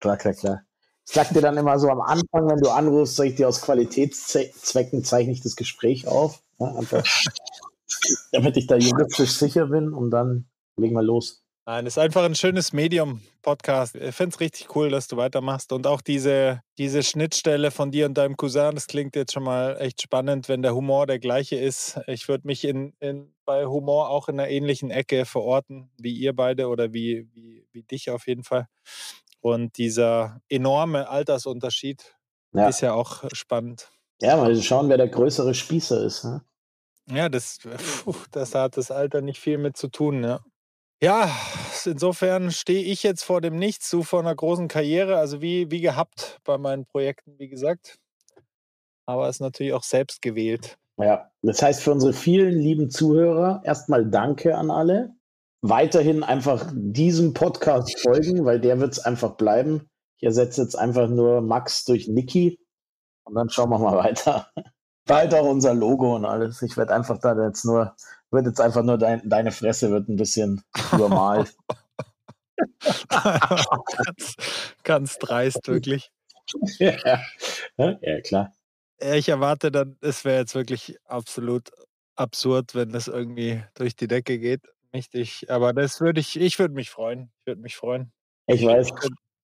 Klar, 0.00 0.16
klar, 0.16 0.34
klar. 0.34 0.62
Ich 1.06 1.14
sag 1.14 1.30
dir 1.30 1.40
dann 1.40 1.56
immer 1.56 1.78
so 1.78 1.88
am 1.88 2.00
Anfang, 2.00 2.48
wenn 2.48 2.60
du 2.60 2.70
anrufst, 2.70 3.16
sag 3.16 3.26
ich 3.26 3.34
dir 3.34 3.48
aus 3.48 3.62
Qualitätszwecken 3.62 5.02
zeichne 5.02 5.32
ich 5.32 5.40
das 5.40 5.56
Gespräch 5.56 6.06
auf. 6.06 6.42
Ja, 6.58 6.74
einfach, 6.76 7.04
damit 8.32 8.56
ich 8.56 8.66
da 8.66 8.76
juristisch 8.76 9.32
sicher 9.32 9.66
bin 9.66 9.92
und 9.92 10.10
dann 10.10 10.46
legen 10.76 10.94
wir 10.94 11.02
los. 11.02 11.42
Nein, 11.66 11.86
ist 11.86 11.98
einfach 11.98 12.24
ein 12.24 12.34
schönes 12.34 12.72
Medium-Podcast. 12.72 13.94
Ich 13.94 14.14
finde 14.14 14.34
es 14.34 14.40
richtig 14.40 14.74
cool, 14.74 14.88
dass 14.88 15.08
du 15.08 15.16
weitermachst. 15.16 15.72
Und 15.72 15.86
auch 15.86 16.00
diese, 16.00 16.62
diese 16.78 17.02
Schnittstelle 17.02 17.70
von 17.70 17.90
dir 17.90 18.06
und 18.06 18.14
deinem 18.14 18.36
Cousin, 18.36 18.74
das 18.74 18.86
klingt 18.86 19.14
jetzt 19.14 19.32
schon 19.32 19.44
mal 19.44 19.76
echt 19.78 20.02
spannend, 20.02 20.48
wenn 20.48 20.62
der 20.62 20.74
Humor 20.74 21.06
der 21.06 21.18
gleiche 21.18 21.56
ist. 21.56 22.00
Ich 22.06 22.28
würde 22.28 22.46
mich 22.46 22.64
in, 22.64 22.94
in, 22.98 23.32
bei 23.50 23.66
Humor 23.66 24.10
auch 24.10 24.28
in 24.28 24.38
einer 24.38 24.48
ähnlichen 24.48 24.92
Ecke 24.92 25.24
verorten, 25.24 25.90
wie 25.98 26.12
ihr 26.12 26.36
beide 26.36 26.68
oder 26.68 26.92
wie, 26.92 27.28
wie, 27.34 27.66
wie 27.72 27.82
dich 27.82 28.08
auf 28.08 28.28
jeden 28.28 28.44
Fall. 28.44 28.68
Und 29.40 29.76
dieser 29.76 30.40
enorme 30.48 31.08
Altersunterschied 31.08 32.14
ja. 32.52 32.68
ist 32.68 32.80
ja 32.80 32.92
auch 32.92 33.24
spannend. 33.32 33.90
Ja, 34.22 34.36
mal 34.36 34.54
schauen, 34.54 34.88
wer 34.88 34.98
der 34.98 35.08
größere 35.08 35.52
Spießer 35.52 36.00
ist. 36.04 36.22
Ne? 36.22 36.44
Ja, 37.10 37.28
das, 37.28 37.58
puh, 38.04 38.14
das 38.30 38.54
hat 38.54 38.76
das 38.76 38.92
Alter 38.92 39.20
nicht 39.20 39.40
viel 39.40 39.58
mit 39.58 39.76
zu 39.76 39.88
tun, 39.88 40.22
ja. 40.22 40.44
Ja, 41.02 41.28
insofern 41.84 42.52
stehe 42.52 42.84
ich 42.84 43.02
jetzt 43.02 43.24
vor 43.24 43.40
dem 43.40 43.56
Nichts, 43.56 43.90
so 43.90 44.04
vor 44.04 44.20
einer 44.20 44.36
großen 44.36 44.68
Karriere, 44.68 45.16
also 45.16 45.42
wie, 45.42 45.72
wie 45.72 45.80
gehabt 45.80 46.38
bei 46.44 46.56
meinen 46.56 46.86
Projekten, 46.86 47.36
wie 47.40 47.48
gesagt. 47.48 47.98
Aber 49.06 49.28
es 49.28 49.36
ist 49.36 49.40
natürlich 49.40 49.72
auch 49.72 49.82
selbst 49.82 50.22
gewählt. 50.22 50.78
Ja, 51.02 51.30
das 51.42 51.62
heißt 51.62 51.82
für 51.82 51.92
unsere 51.92 52.12
vielen 52.12 52.58
lieben 52.58 52.90
Zuhörer 52.90 53.62
erstmal 53.64 54.04
Danke 54.06 54.56
an 54.56 54.70
alle. 54.70 55.14
Weiterhin 55.62 56.22
einfach 56.22 56.70
diesem 56.74 57.34
Podcast 57.34 58.00
folgen, 58.00 58.44
weil 58.44 58.60
der 58.60 58.80
wird 58.80 58.92
es 58.92 58.98
einfach 58.98 59.36
bleiben. 59.36 59.88
Ich 60.18 60.24
ersetze 60.24 60.62
jetzt 60.62 60.78
einfach 60.78 61.08
nur 61.08 61.40
Max 61.40 61.84
durch 61.84 62.08
Niki 62.08 62.58
Und 63.24 63.34
dann 63.34 63.50
schauen 63.50 63.70
wir 63.70 63.78
mal 63.78 63.96
weiter. 63.96 64.50
Bald 65.06 65.34
auch 65.34 65.46
unser 65.46 65.74
Logo 65.74 66.14
und 66.14 66.24
alles. 66.24 66.62
Ich 66.62 66.76
werde 66.76 66.94
einfach 66.94 67.18
da 67.18 67.34
jetzt 67.46 67.64
nur, 67.64 67.96
wird 68.30 68.46
jetzt 68.46 68.60
einfach 68.60 68.82
nur 68.82 68.98
dein, 68.98 69.28
deine 69.28 69.52
Fresse 69.52 69.90
wird 69.90 70.08
ein 70.08 70.16
bisschen 70.16 70.62
übermalt. 70.92 71.54
ganz, 73.08 74.34
ganz 74.84 75.18
dreist, 75.18 75.66
wirklich. 75.66 76.12
ja. 76.78 77.20
ja, 77.76 78.20
klar. 78.20 78.52
Ich 79.00 79.28
erwarte 79.28 79.70
dann, 79.70 79.96
es 80.00 80.24
wäre 80.24 80.40
jetzt 80.40 80.54
wirklich 80.54 80.96
absolut 81.04 81.70
absurd, 82.16 82.74
wenn 82.74 82.90
das 82.90 83.08
irgendwie 83.08 83.62
durch 83.74 83.96
die 83.96 84.08
Decke 84.08 84.38
geht. 84.38 84.62
Richtig, 84.92 85.46
aber 85.48 85.72
das 85.72 86.00
würde 86.00 86.20
ich, 86.20 86.38
ich 86.38 86.58
würde 86.58 86.74
mich 86.74 86.90
freuen. 86.90 87.30
Ich 87.38 87.46
würde 87.46 87.60
mich 87.60 87.76
freuen. 87.76 88.12
Ich 88.46 88.64
weiß. 88.64 88.90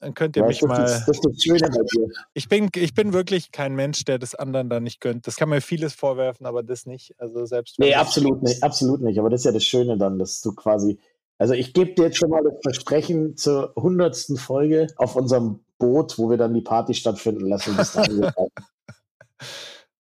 Dann 0.00 0.12
könnt 0.12 0.36
ihr 0.36 0.42
ja, 0.42 0.48
mich 0.48 0.58
das 0.58 0.68
mal. 0.68 0.84
Ist, 0.84 1.06
das 1.06 1.16
ist 1.16 1.24
das 1.24 1.42
Schöne 1.42 1.70
bei 1.70 1.82
dir. 1.82 2.08
Ich 2.34 2.48
bin, 2.48 2.68
ich 2.74 2.94
bin 2.94 3.12
wirklich 3.12 3.50
kein 3.50 3.74
Mensch, 3.74 4.04
der 4.04 4.18
das 4.18 4.34
anderen 4.34 4.68
dann 4.68 4.82
nicht 4.82 5.00
gönnt. 5.00 5.26
Das 5.26 5.36
kann 5.36 5.48
mir 5.48 5.62
vieles 5.62 5.94
vorwerfen, 5.94 6.44
aber 6.44 6.62
das 6.62 6.84
nicht. 6.84 7.14
Also 7.18 7.46
selbst. 7.46 7.78
Nee, 7.78 7.94
absolut 7.94 8.42
nicht, 8.42 8.62
absolut 8.62 9.00
nicht. 9.00 9.18
Aber 9.18 9.30
das 9.30 9.40
ist 9.40 9.46
ja 9.46 9.52
das 9.52 9.64
Schöne 9.64 9.96
dann, 9.96 10.18
dass 10.18 10.42
du 10.42 10.54
quasi. 10.54 10.98
Also 11.38 11.54
ich 11.54 11.72
gebe 11.72 11.94
dir 11.94 12.06
jetzt 12.06 12.18
schon 12.18 12.30
mal 12.30 12.42
das 12.42 12.54
Versprechen 12.62 13.36
zur 13.36 13.72
hundertsten 13.74 14.36
Folge 14.36 14.88
auf 14.96 15.16
unserem 15.16 15.60
Boot, 15.78 16.18
wo 16.18 16.28
wir 16.30 16.36
dann 16.36 16.54
die 16.54 16.62
Party 16.62 16.94
stattfinden 16.94 17.46
lassen. 17.46 17.76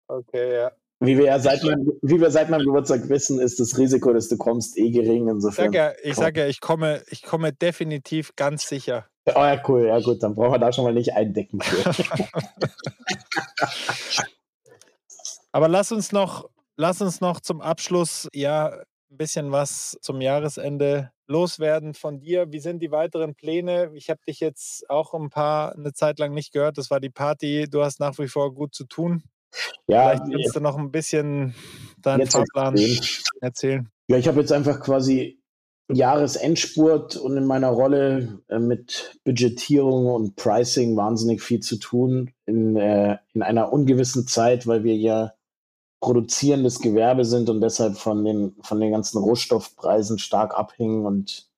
Okay, 0.08 0.54
ja. 0.54 0.72
Wie 1.00 1.18
wir, 1.18 1.26
ja 1.26 1.38
seit 1.38 1.62
meinem, 1.62 1.92
wie 2.00 2.18
wir 2.18 2.30
seit 2.30 2.48
meinem 2.48 2.64
Geburtstag 2.64 3.06
wissen, 3.10 3.38
ist 3.38 3.60
das 3.60 3.76
Risiko, 3.76 4.14
dass 4.14 4.28
du 4.28 4.38
kommst, 4.38 4.78
eh 4.78 4.90
gering. 4.90 5.28
Insofern. 5.28 5.66
Ich 5.66 5.76
sage 5.76 5.76
ja, 5.76 5.92
ich, 6.02 6.16
sag 6.16 6.36
ja, 6.38 6.46
ich, 6.46 6.60
komme, 6.62 7.02
ich 7.08 7.22
komme 7.22 7.52
definitiv 7.52 8.34
ganz 8.34 8.66
sicher. 8.66 9.06
Oh 9.26 9.32
ja, 9.40 9.62
cool. 9.68 9.86
Ja, 9.88 10.00
gut, 10.00 10.22
dann 10.22 10.34
brauchen 10.34 10.52
wir 10.52 10.58
da 10.58 10.72
schon 10.72 10.84
mal 10.84 10.94
nicht 10.94 11.12
eindecken. 11.12 11.58
Aber 15.52 15.68
lass 15.68 15.92
uns 15.92 16.12
noch, 16.12 16.48
lass 16.76 17.02
uns 17.02 17.20
noch 17.20 17.40
zum 17.40 17.60
Abschluss 17.60 18.28
ja 18.32 18.80
ein 19.10 19.16
bisschen 19.16 19.52
was 19.52 19.96
zum 20.00 20.20
Jahresende 20.20 21.10
loswerden 21.26 21.94
von 21.94 22.20
dir. 22.20 22.52
Wie 22.52 22.58
sind 22.58 22.80
die 22.80 22.90
weiteren 22.90 23.34
Pläne? 23.34 23.90
Ich 23.94 24.10
habe 24.10 24.20
dich 24.26 24.40
jetzt 24.40 24.88
auch 24.90 25.14
ein 25.14 25.30
paar 25.30 25.74
eine 25.74 25.92
Zeit 25.92 26.18
lang 26.18 26.34
nicht 26.34 26.52
gehört. 26.52 26.78
Das 26.78 26.90
war 26.90 27.00
die 27.00 27.10
Party. 27.10 27.66
Du 27.70 27.82
hast 27.82 28.00
nach 28.00 28.18
wie 28.18 28.28
vor 28.28 28.54
gut 28.54 28.74
zu 28.74 28.84
tun. 28.84 29.22
Ja, 29.86 30.10
Vielleicht 30.10 30.26
willst 30.26 30.56
du 30.56 30.60
noch 30.60 30.76
ein 30.76 30.90
bisschen 30.90 31.54
deinen 31.98 32.26
Fahrplan 32.26 32.76
erzählen. 33.40 33.88
Ja, 34.08 34.16
ich 34.16 34.28
habe 34.28 34.40
jetzt 34.40 34.52
einfach 34.52 34.80
quasi 34.80 35.40
Jahresendspurt 35.88 37.16
und 37.16 37.36
in 37.36 37.46
meiner 37.46 37.68
Rolle 37.68 38.40
äh, 38.48 38.58
mit 38.58 39.18
Budgetierung 39.24 40.06
und 40.06 40.36
Pricing 40.36 40.96
wahnsinnig 40.96 41.42
viel 41.42 41.60
zu 41.60 41.76
tun 41.76 42.32
in, 42.44 42.76
äh, 42.76 43.18
in 43.34 43.42
einer 43.42 43.72
ungewissen 43.72 44.26
Zeit, 44.26 44.66
weil 44.66 44.82
wir 44.82 44.96
ja 44.96 45.32
produzierendes 46.00 46.80
Gewerbe 46.80 47.24
sind 47.24 47.48
und 47.48 47.60
deshalb 47.60 47.96
von 47.96 48.24
den, 48.24 48.54
von 48.62 48.80
den 48.80 48.92
ganzen 48.92 49.18
Rohstoffpreisen 49.18 50.18
stark 50.18 50.56
abhängen 50.56 51.06
und 51.06 51.48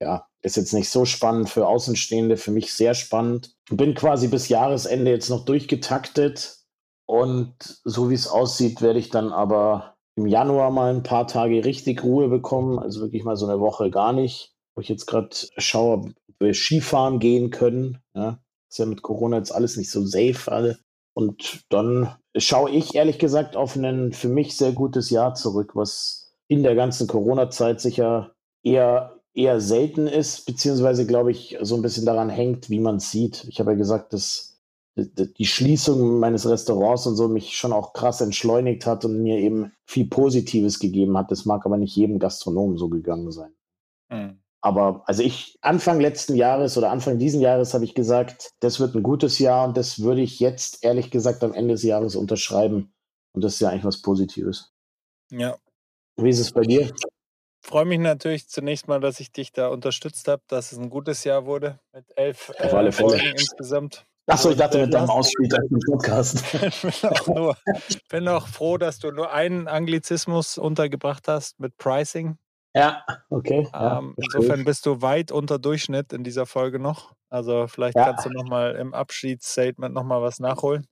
ja, 0.00 0.26
ist 0.42 0.56
jetzt 0.56 0.74
nicht 0.74 0.90
so 0.90 1.04
spannend 1.04 1.48
für 1.48 1.66
Außenstehende, 1.66 2.36
für 2.36 2.50
mich 2.50 2.72
sehr 2.72 2.94
spannend. 2.94 3.54
Bin 3.70 3.94
quasi 3.94 4.28
bis 4.28 4.48
Jahresende 4.48 5.10
jetzt 5.10 5.28
noch 5.28 5.44
durchgetaktet 5.44 6.58
und 7.06 7.54
so 7.84 8.10
wie 8.10 8.14
es 8.14 8.26
aussieht, 8.26 8.82
werde 8.82 8.98
ich 8.98 9.10
dann 9.10 9.32
aber 9.32 9.94
im 10.16 10.26
Januar 10.26 10.70
mal 10.70 10.92
ein 10.92 11.02
paar 11.02 11.26
Tage 11.26 11.64
richtig 11.64 12.02
Ruhe 12.02 12.28
bekommen, 12.28 12.78
also 12.78 13.00
wirklich 13.00 13.24
mal 13.24 13.36
so 13.36 13.46
eine 13.46 13.60
Woche 13.60 13.90
gar 13.90 14.12
nicht, 14.12 14.54
wo 14.74 14.80
ich 14.80 14.88
jetzt 14.88 15.06
gerade 15.06 15.30
schaue, 15.58 15.96
ob 15.98 16.10
wir 16.38 16.54
Skifahren 16.54 17.18
gehen 17.18 17.50
können. 17.50 17.98
Ja, 18.14 18.40
ist 18.68 18.78
ja 18.78 18.86
mit 18.86 19.02
Corona 19.02 19.38
jetzt 19.38 19.54
alles 19.54 19.76
nicht 19.76 19.90
so 19.90 20.04
safe 20.04 20.50
alle. 20.50 20.78
Und 21.14 21.64
dann 21.68 22.16
schaue 22.36 22.70
ich 22.70 22.94
ehrlich 22.94 23.18
gesagt 23.18 23.56
auf 23.56 23.76
ein 23.76 24.12
für 24.12 24.28
mich 24.28 24.56
sehr 24.56 24.72
gutes 24.72 25.10
Jahr 25.10 25.34
zurück, 25.34 25.72
was 25.74 26.34
in 26.48 26.62
der 26.62 26.74
ganzen 26.74 27.06
Corona-Zeit 27.06 27.80
sicher 27.80 28.34
eher, 28.62 29.20
eher 29.34 29.60
selten 29.60 30.06
ist, 30.06 30.46
beziehungsweise 30.46 31.06
glaube 31.06 31.30
ich 31.30 31.58
so 31.62 31.74
ein 31.76 31.82
bisschen 31.82 32.06
daran 32.06 32.30
hängt, 32.30 32.70
wie 32.70 32.80
man 32.80 32.96
es 32.96 33.10
sieht. 33.10 33.44
Ich 33.48 33.60
habe 33.60 33.72
ja 33.72 33.76
gesagt, 33.76 34.12
dass 34.12 34.52
die 34.94 35.46
Schließung 35.46 36.18
meines 36.18 36.46
Restaurants 36.46 37.06
und 37.06 37.16
so 37.16 37.28
mich 37.28 37.56
schon 37.56 37.72
auch 37.72 37.94
krass 37.94 38.20
entschleunigt 38.20 38.84
hat 38.84 39.04
und 39.06 39.22
mir 39.22 39.38
eben 39.38 39.72
viel 39.86 40.06
Positives 40.06 40.78
gegeben 40.78 41.16
hat. 41.16 41.30
Das 41.30 41.46
mag 41.46 41.64
aber 41.64 41.78
nicht 41.78 41.96
jedem 41.96 42.18
Gastronomen 42.18 42.76
so 42.76 42.88
gegangen 42.88 43.32
sein. 43.32 43.54
Mhm. 44.10 44.41
Aber 44.62 45.02
also 45.06 45.22
ich, 45.24 45.58
Anfang 45.60 46.00
letzten 46.00 46.36
Jahres 46.36 46.78
oder 46.78 46.90
Anfang 46.90 47.18
diesen 47.18 47.40
Jahres 47.40 47.74
habe 47.74 47.84
ich 47.84 47.94
gesagt, 47.94 48.52
das 48.60 48.78
wird 48.78 48.94
ein 48.94 49.02
gutes 49.02 49.40
Jahr 49.40 49.66
und 49.66 49.76
das 49.76 50.00
würde 50.00 50.20
ich 50.20 50.38
jetzt 50.38 50.84
ehrlich 50.84 51.10
gesagt 51.10 51.42
am 51.42 51.52
Ende 51.52 51.74
des 51.74 51.82
Jahres 51.82 52.14
unterschreiben. 52.14 52.94
Und 53.34 53.42
das 53.42 53.54
ist 53.54 53.60
ja 53.60 53.70
eigentlich 53.70 53.84
was 53.84 54.02
Positives. 54.02 54.72
Ja. 55.30 55.56
Wie 56.16 56.30
ist 56.30 56.38
es 56.38 56.52
bei 56.52 56.60
dir? 56.60 56.82
Ich 56.82 57.68
freue 57.68 57.86
mich 57.86 57.98
natürlich 57.98 58.48
zunächst 58.48 58.86
mal, 58.86 59.00
dass 59.00 59.18
ich 59.18 59.32
dich 59.32 59.50
da 59.52 59.68
unterstützt 59.68 60.28
habe, 60.28 60.42
dass 60.46 60.70
es 60.70 60.78
ein 60.78 60.90
gutes 60.90 61.24
Jahr 61.24 61.44
wurde 61.44 61.80
mit 61.92 62.04
elf 62.16 62.52
äh, 62.58 62.92
Folgen 62.92 63.34
insgesamt. 63.36 64.06
Achso, 64.26 64.50
ich 64.50 64.56
dachte 64.56 64.78
mit 64.78 64.94
deinem 64.94 65.10
Ausspiel 65.10 65.48
im 65.70 65.80
Podcast. 65.80 66.44
ich 66.62 66.82
bin 66.82 67.10
auch, 67.10 67.26
nur, 67.26 67.56
bin 68.08 68.28
auch 68.28 68.46
froh, 68.46 68.78
dass 68.78 69.00
du 69.00 69.10
nur 69.10 69.32
einen 69.32 69.66
Anglizismus 69.66 70.58
untergebracht 70.58 71.26
hast 71.26 71.58
mit 71.58 71.76
Pricing. 71.76 72.38
Ja, 72.74 73.04
okay. 73.28 73.68
Ja, 73.72 73.98
ähm, 73.98 74.14
insofern 74.16 74.64
bist 74.64 74.86
du 74.86 75.02
weit 75.02 75.30
unter 75.30 75.58
Durchschnitt 75.58 76.12
in 76.12 76.24
dieser 76.24 76.46
Folge 76.46 76.78
noch. 76.78 77.12
Also 77.28 77.66
vielleicht 77.66 77.96
ja. 77.96 78.04
kannst 78.04 78.26
du 78.26 78.30
nochmal 78.30 78.76
im 78.76 78.94
Abschiedsstatement 78.94 79.94
nochmal 79.94 80.22
was 80.22 80.40
nachholen. 80.40 80.86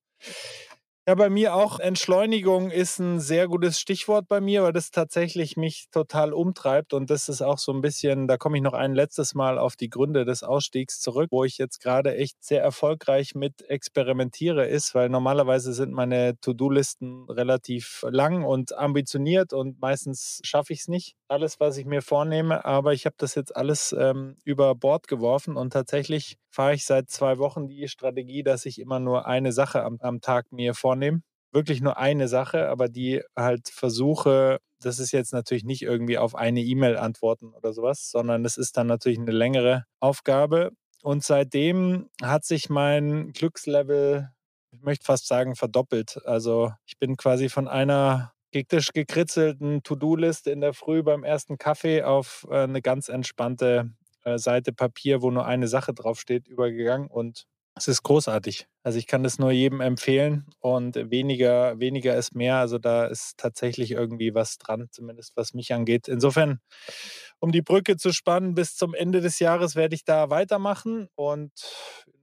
Ja, 1.09 1.15
bei 1.15 1.31
mir 1.31 1.55
auch 1.55 1.81
Entschleunigung 1.81 2.71
ist 2.71 2.99
ein 3.01 3.21
sehr 3.21 3.49
gutes 3.49 3.81
Stichwort 3.81 4.29
bei 4.29 4.41
mir, 4.41 4.63
weil 4.63 4.73
das 4.73 4.91
tatsächlich 4.91 5.57
mich 5.57 5.87
total 5.91 6.33
umtreibt 6.35 6.93
und 6.93 7.09
das 7.09 7.29
ist 7.29 7.41
auch 7.41 7.59
so 7.59 7.73
ein 7.73 7.81
bisschen, 7.81 8.29
da 8.29 8.37
komme 8.37 8.59
ich 8.59 8.63
noch 8.63 8.75
ein 8.75 8.95
letztes 8.95 9.35
Mal 9.35 9.59
auf 9.59 9.77
die 9.77 9.89
Gründe 9.89 10.27
des 10.27 10.43
Ausstiegs 10.43 11.01
zurück, 11.01 11.31
wo 11.33 11.43
ich 11.45 11.57
jetzt 11.59 11.81
gerade 11.81 12.15
echt 12.17 12.45
sehr 12.45 12.63
erfolgreich 12.63 13.35
mit 13.35 13.63
experimentiere 13.69 14.69
ist, 14.69 14.95
weil 14.95 15.09
normalerweise 15.09 15.73
sind 15.73 15.93
meine 15.93 16.39
To-Do-Listen 16.43 17.25
relativ 17.31 18.05
lang 18.09 18.45
und 18.45 18.77
ambitioniert 18.77 19.55
und 19.55 19.81
meistens 19.81 20.41
schaffe 20.45 20.75
ich 20.75 20.81
es 20.81 20.89
nicht, 20.89 21.17
alles, 21.31 21.61
was 21.61 21.77
ich 21.77 21.87
mir 21.87 22.03
vornehme, 22.03 22.65
aber 22.65 22.93
ich 22.93 23.07
habe 23.07 23.15
das 23.19 23.35
jetzt 23.35 23.55
alles 23.55 23.95
ähm, 23.99 24.37
über 24.45 24.75
Bord 24.75 25.09
geworfen 25.09 25.57
und 25.57 25.73
tatsächlich 25.73 26.37
fahre 26.51 26.75
ich 26.75 26.85
seit 26.85 27.09
zwei 27.11 27.39
Wochen 27.39 27.69
die 27.69 27.89
Strategie, 27.89 28.43
dass 28.43 28.67
ich 28.67 28.81
immer 28.81 28.99
nur 29.01 29.27
eine 29.27 29.53
Sache 29.53 29.85
am, 29.85 29.99
am 30.01 30.21
Tag 30.21 30.51
mir 30.53 30.75
vornehme. 30.75 31.23
Wirklich 31.53 31.81
nur 31.81 31.99
eine 31.99 32.29
Sache, 32.29 32.69
aber 32.69 32.89
die 32.89 33.23
halt 33.37 33.69
versuche, 33.69 34.59
das 34.83 34.99
ist 34.99 35.13
jetzt 35.13 35.33
natürlich 35.33 35.65
nicht 35.65 35.83
irgendwie 35.83 36.19
auf 36.19 36.35
eine 36.35 36.61
E-Mail 36.61 36.97
antworten 36.97 37.55
oder 37.55 37.73
sowas, 37.73 38.11
sondern 38.11 38.45
es 38.45 38.57
ist 38.57 38.77
dann 38.77 38.87
natürlich 38.87 39.19
eine 39.19 39.33
längere 39.33 39.85
Aufgabe. 40.01 40.73
Und 41.03 41.25
seitdem 41.25 42.09
hat 42.23 42.45
sich 42.45 42.71
mein 42.71 43.33
Glückslevel, 43.33 44.31
ich 44.71 44.83
möchte 44.83 45.05
fast 45.05 45.27
sagen, 45.27 45.57
verdoppelt. 45.57 46.21
Also 46.25 46.73
ich 46.87 46.99
bin 46.99 47.17
quasi 47.17 47.49
von 47.49 47.69
einer 47.69 48.33
hektisch 48.53 48.89
gekritzelten 48.93 49.83
To-Do-Liste 49.83 50.51
in 50.51 50.61
der 50.61 50.75
Früh 50.75 51.03
beim 51.03 51.25
ersten 51.25 51.59
Kaffee 51.59 52.03
auf 52.03 52.47
äh, 52.51 52.63
eine 52.63 52.83
ganz 52.83 53.09
entspannte 53.09 53.91
äh, 54.25 54.39
Seite 54.39 54.73
Papier, 54.73 55.23
wo 55.23 55.31
nur 55.31 55.47
eine 55.47 55.69
Sache 55.69 55.95
draufsteht, 55.95 56.49
übergegangen 56.49 57.09
und 57.09 57.47
es 57.77 57.89
ist 57.89 58.03
großartig. 58.03 58.67
Also 58.83 58.99
ich 58.99 59.07
kann 59.07 59.23
das 59.23 59.39
nur 59.39 59.53
jedem 59.53 59.81
empfehlen 59.81 60.47
und 60.59 60.97
weniger, 61.11 61.79
weniger 61.79 62.17
ist 62.17 62.35
mehr. 62.35 62.57
Also 62.57 62.79
da 62.79 63.07
ist 63.07 63.39
tatsächlich 63.39 63.93
irgendwie 63.93 64.35
was 64.35 64.59
dran, 64.59 64.89
zumindest 64.91 65.37
was 65.37 65.55
mich 65.55 65.73
angeht. 65.73 66.09
Insofern, 66.09 66.61
um 67.39 67.53
die 67.53 67.63
Brücke 67.63 67.97
zu 67.97 68.13
spannen, 68.13 68.55
bis 68.55 68.77
zum 68.77 68.93
Ende 68.93 69.21
des 69.21 69.39
Jahres 69.39 69.77
werde 69.77 69.95
ich 69.95 70.05
da 70.05 70.31
weitermachen 70.31 71.09
und 71.15 71.53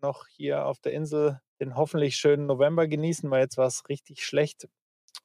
noch 0.02 0.28
hier 0.28 0.66
auf 0.66 0.80
der 0.80 0.94
Insel 0.94 1.40
den 1.60 1.76
hoffentlich 1.76 2.18
schönen 2.18 2.46
November 2.46 2.88
genießen, 2.88 3.32
weil 3.32 3.42
jetzt 3.42 3.58
war 3.58 3.68
es 3.68 3.90
richtig 3.90 4.24
schlecht. 4.24 4.68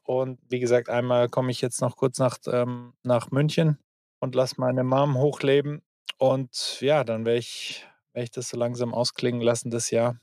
Und 0.04 0.38
wie 0.48 0.60
gesagt, 0.60 0.88
einmal 0.88 1.28
komme 1.28 1.50
ich 1.50 1.60
jetzt 1.60 1.80
noch 1.80 1.96
kurz 1.96 2.18
nach, 2.18 2.38
ähm, 2.46 2.94
nach 3.02 3.30
München 3.30 3.78
und 4.20 4.34
lasse 4.34 4.56
meine 4.58 4.84
Mom 4.84 5.16
hochleben 5.18 5.82
und 6.22 6.80
ja, 6.80 7.02
dann 7.02 7.24
werde 7.24 7.40
ich, 7.40 7.84
werd 8.12 8.24
ich 8.24 8.30
das 8.30 8.48
so 8.48 8.56
langsam 8.56 8.94
ausklingen 8.94 9.40
lassen, 9.40 9.72
das 9.72 9.90
Jahr. 9.90 10.20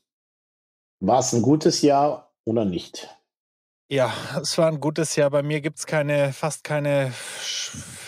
War 1.01 1.19
es 1.19 1.33
ein 1.33 1.41
gutes 1.41 1.81
Jahr 1.81 2.33
oder 2.45 2.63
nicht? 2.63 3.09
Ja, 3.89 4.13
es 4.41 4.57
war 4.57 4.67
ein 4.67 4.79
gutes 4.79 5.17
Jahr. 5.17 5.29
Bei 5.29 5.43
mir 5.43 5.59
gibt 5.59 5.79
es 5.79 5.85
keine, 5.85 6.31
fast 6.31 6.63
keine, 6.63 7.11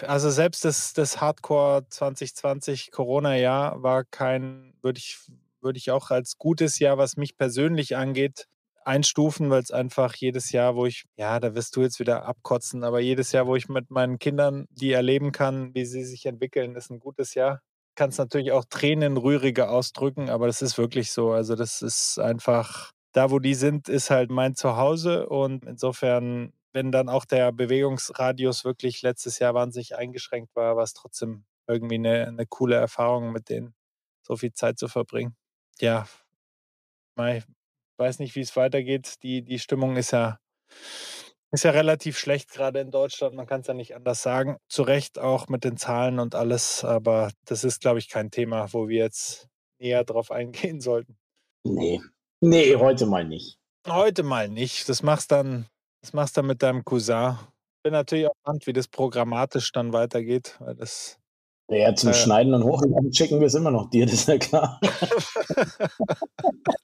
also 0.07 0.29
selbst 0.29 0.63
das, 0.63 0.93
das 0.93 1.19
Hardcore 1.19 1.85
2020 1.89 2.91
Corona-Jahr 2.91 3.83
war 3.83 4.05
kein, 4.05 4.73
würde 4.81 4.99
ich, 4.99 5.17
würde 5.59 5.77
ich 5.77 5.91
auch 5.91 6.11
als 6.11 6.37
gutes 6.37 6.79
Jahr, 6.79 6.97
was 6.97 7.17
mich 7.17 7.35
persönlich 7.35 7.97
angeht, 7.97 8.47
einstufen, 8.85 9.49
weil 9.49 9.61
es 9.61 9.71
einfach 9.71 10.15
jedes 10.15 10.51
Jahr, 10.51 10.75
wo 10.75 10.85
ich, 10.85 11.05
ja, 11.15 11.39
da 11.39 11.55
wirst 11.55 11.75
du 11.75 11.81
jetzt 11.81 11.99
wieder 11.99 12.25
abkotzen, 12.25 12.83
aber 12.83 12.99
jedes 12.99 13.31
Jahr, 13.31 13.47
wo 13.47 13.55
ich 13.55 13.69
mit 13.69 13.91
meinen 13.91 14.19
Kindern 14.19 14.65
die 14.71 14.91
erleben 14.91 15.31
kann, 15.31 15.73
wie 15.73 15.85
sie 15.85 16.03
sich 16.03 16.25
entwickeln, 16.25 16.75
ist 16.75 16.89
ein 16.89 16.99
gutes 16.99 17.33
Jahr 17.33 17.61
kann 17.95 18.09
es 18.09 18.17
natürlich 18.17 18.51
auch 18.51 18.65
tränenrühriger 18.65 19.69
ausdrücken, 19.69 20.29
aber 20.29 20.47
das 20.47 20.61
ist 20.61 20.77
wirklich 20.77 21.11
so. 21.11 21.31
Also 21.31 21.55
das 21.55 21.81
ist 21.81 22.19
einfach, 22.19 22.91
da, 23.11 23.31
wo 23.31 23.39
die 23.39 23.55
sind, 23.55 23.89
ist 23.89 24.09
halt 24.09 24.31
mein 24.31 24.55
Zuhause 24.55 25.27
und 25.27 25.65
insofern, 25.65 26.53
wenn 26.73 26.91
dann 26.91 27.09
auch 27.09 27.25
der 27.25 27.51
Bewegungsradius 27.51 28.63
wirklich 28.65 29.01
letztes 29.01 29.39
Jahr 29.39 29.53
wahnsinnig 29.53 29.97
eingeschränkt 29.97 30.55
war, 30.55 30.75
war 30.75 30.83
es 30.83 30.93
trotzdem 30.93 31.43
irgendwie 31.67 31.95
eine, 31.95 32.27
eine 32.27 32.45
coole 32.47 32.75
Erfahrung, 32.75 33.31
mit 33.31 33.49
denen 33.49 33.75
so 34.21 34.35
viel 34.35 34.53
Zeit 34.53 34.79
zu 34.79 34.87
verbringen. 34.87 35.35
Ja, 35.79 36.07
weiß 38.01 38.19
nicht, 38.19 38.35
wie 38.35 38.41
es 38.41 38.55
weitergeht. 38.55 39.15
Die, 39.23 39.43
die 39.43 39.59
Stimmung 39.59 39.95
ist 39.95 40.11
ja, 40.11 40.39
ist 41.51 41.63
ja 41.63 41.71
relativ 41.71 42.17
schlecht 42.17 42.51
gerade 42.51 42.79
in 42.79 42.91
Deutschland. 42.91 43.35
Man 43.35 43.45
kann 43.45 43.61
es 43.61 43.67
ja 43.67 43.73
nicht 43.73 43.95
anders 43.95 44.21
sagen. 44.21 44.57
Zu 44.67 44.83
Recht 44.83 45.19
auch 45.19 45.47
mit 45.47 45.63
den 45.63 45.77
Zahlen 45.77 46.19
und 46.19 46.35
alles. 46.35 46.83
Aber 46.83 47.31
das 47.45 47.63
ist, 47.63 47.79
glaube 47.81 47.99
ich, 47.99 48.09
kein 48.09 48.31
Thema, 48.31 48.73
wo 48.73 48.89
wir 48.89 48.97
jetzt 48.97 49.47
näher 49.79 50.03
drauf 50.03 50.31
eingehen 50.31 50.81
sollten. 50.81 51.17
Nee. 51.63 52.01
Nee, 52.41 52.75
heute 52.75 53.05
mal 53.05 53.23
nicht. 53.23 53.57
Heute 53.87 54.23
mal 54.23 54.49
nicht. 54.49 54.89
Das 54.89 55.03
machst 55.03 55.31
dann, 55.31 55.67
das 56.01 56.13
machst 56.13 56.35
dann 56.37 56.47
mit 56.47 56.63
deinem 56.63 56.83
Cousin. 56.83 57.37
Bin 57.83 57.93
natürlich 57.93 58.27
auch 58.27 58.33
gespannt, 58.33 58.67
wie 58.67 58.73
das 58.73 58.87
programmatisch 58.87 59.71
dann 59.71 59.93
weitergeht, 59.93 60.55
weil 60.59 60.75
das 60.75 61.19
ja, 61.69 61.95
zum 61.95 62.09
äh, 62.09 62.13
Schneiden 62.13 62.53
und 62.53 62.63
Hochladen 62.63 63.13
schicken 63.13 63.39
wir 63.39 63.47
es 63.47 63.55
immer 63.55 63.71
noch 63.71 63.89
dir, 63.89 64.05
das 64.05 64.15
ist 64.15 64.27
ja 64.27 64.37
klar. 64.37 64.79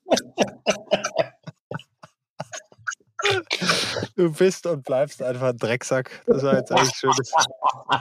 du 4.15 4.31
bist 4.31 4.65
und 4.65 4.83
bleibst 4.83 5.21
einfach 5.21 5.49
ein 5.49 5.57
Drecksack. 5.57 6.23
Das 6.25 6.43
war 6.43 6.57
jetzt 6.57 6.71
eigentlich 6.71 6.95
schönes, 6.95 7.31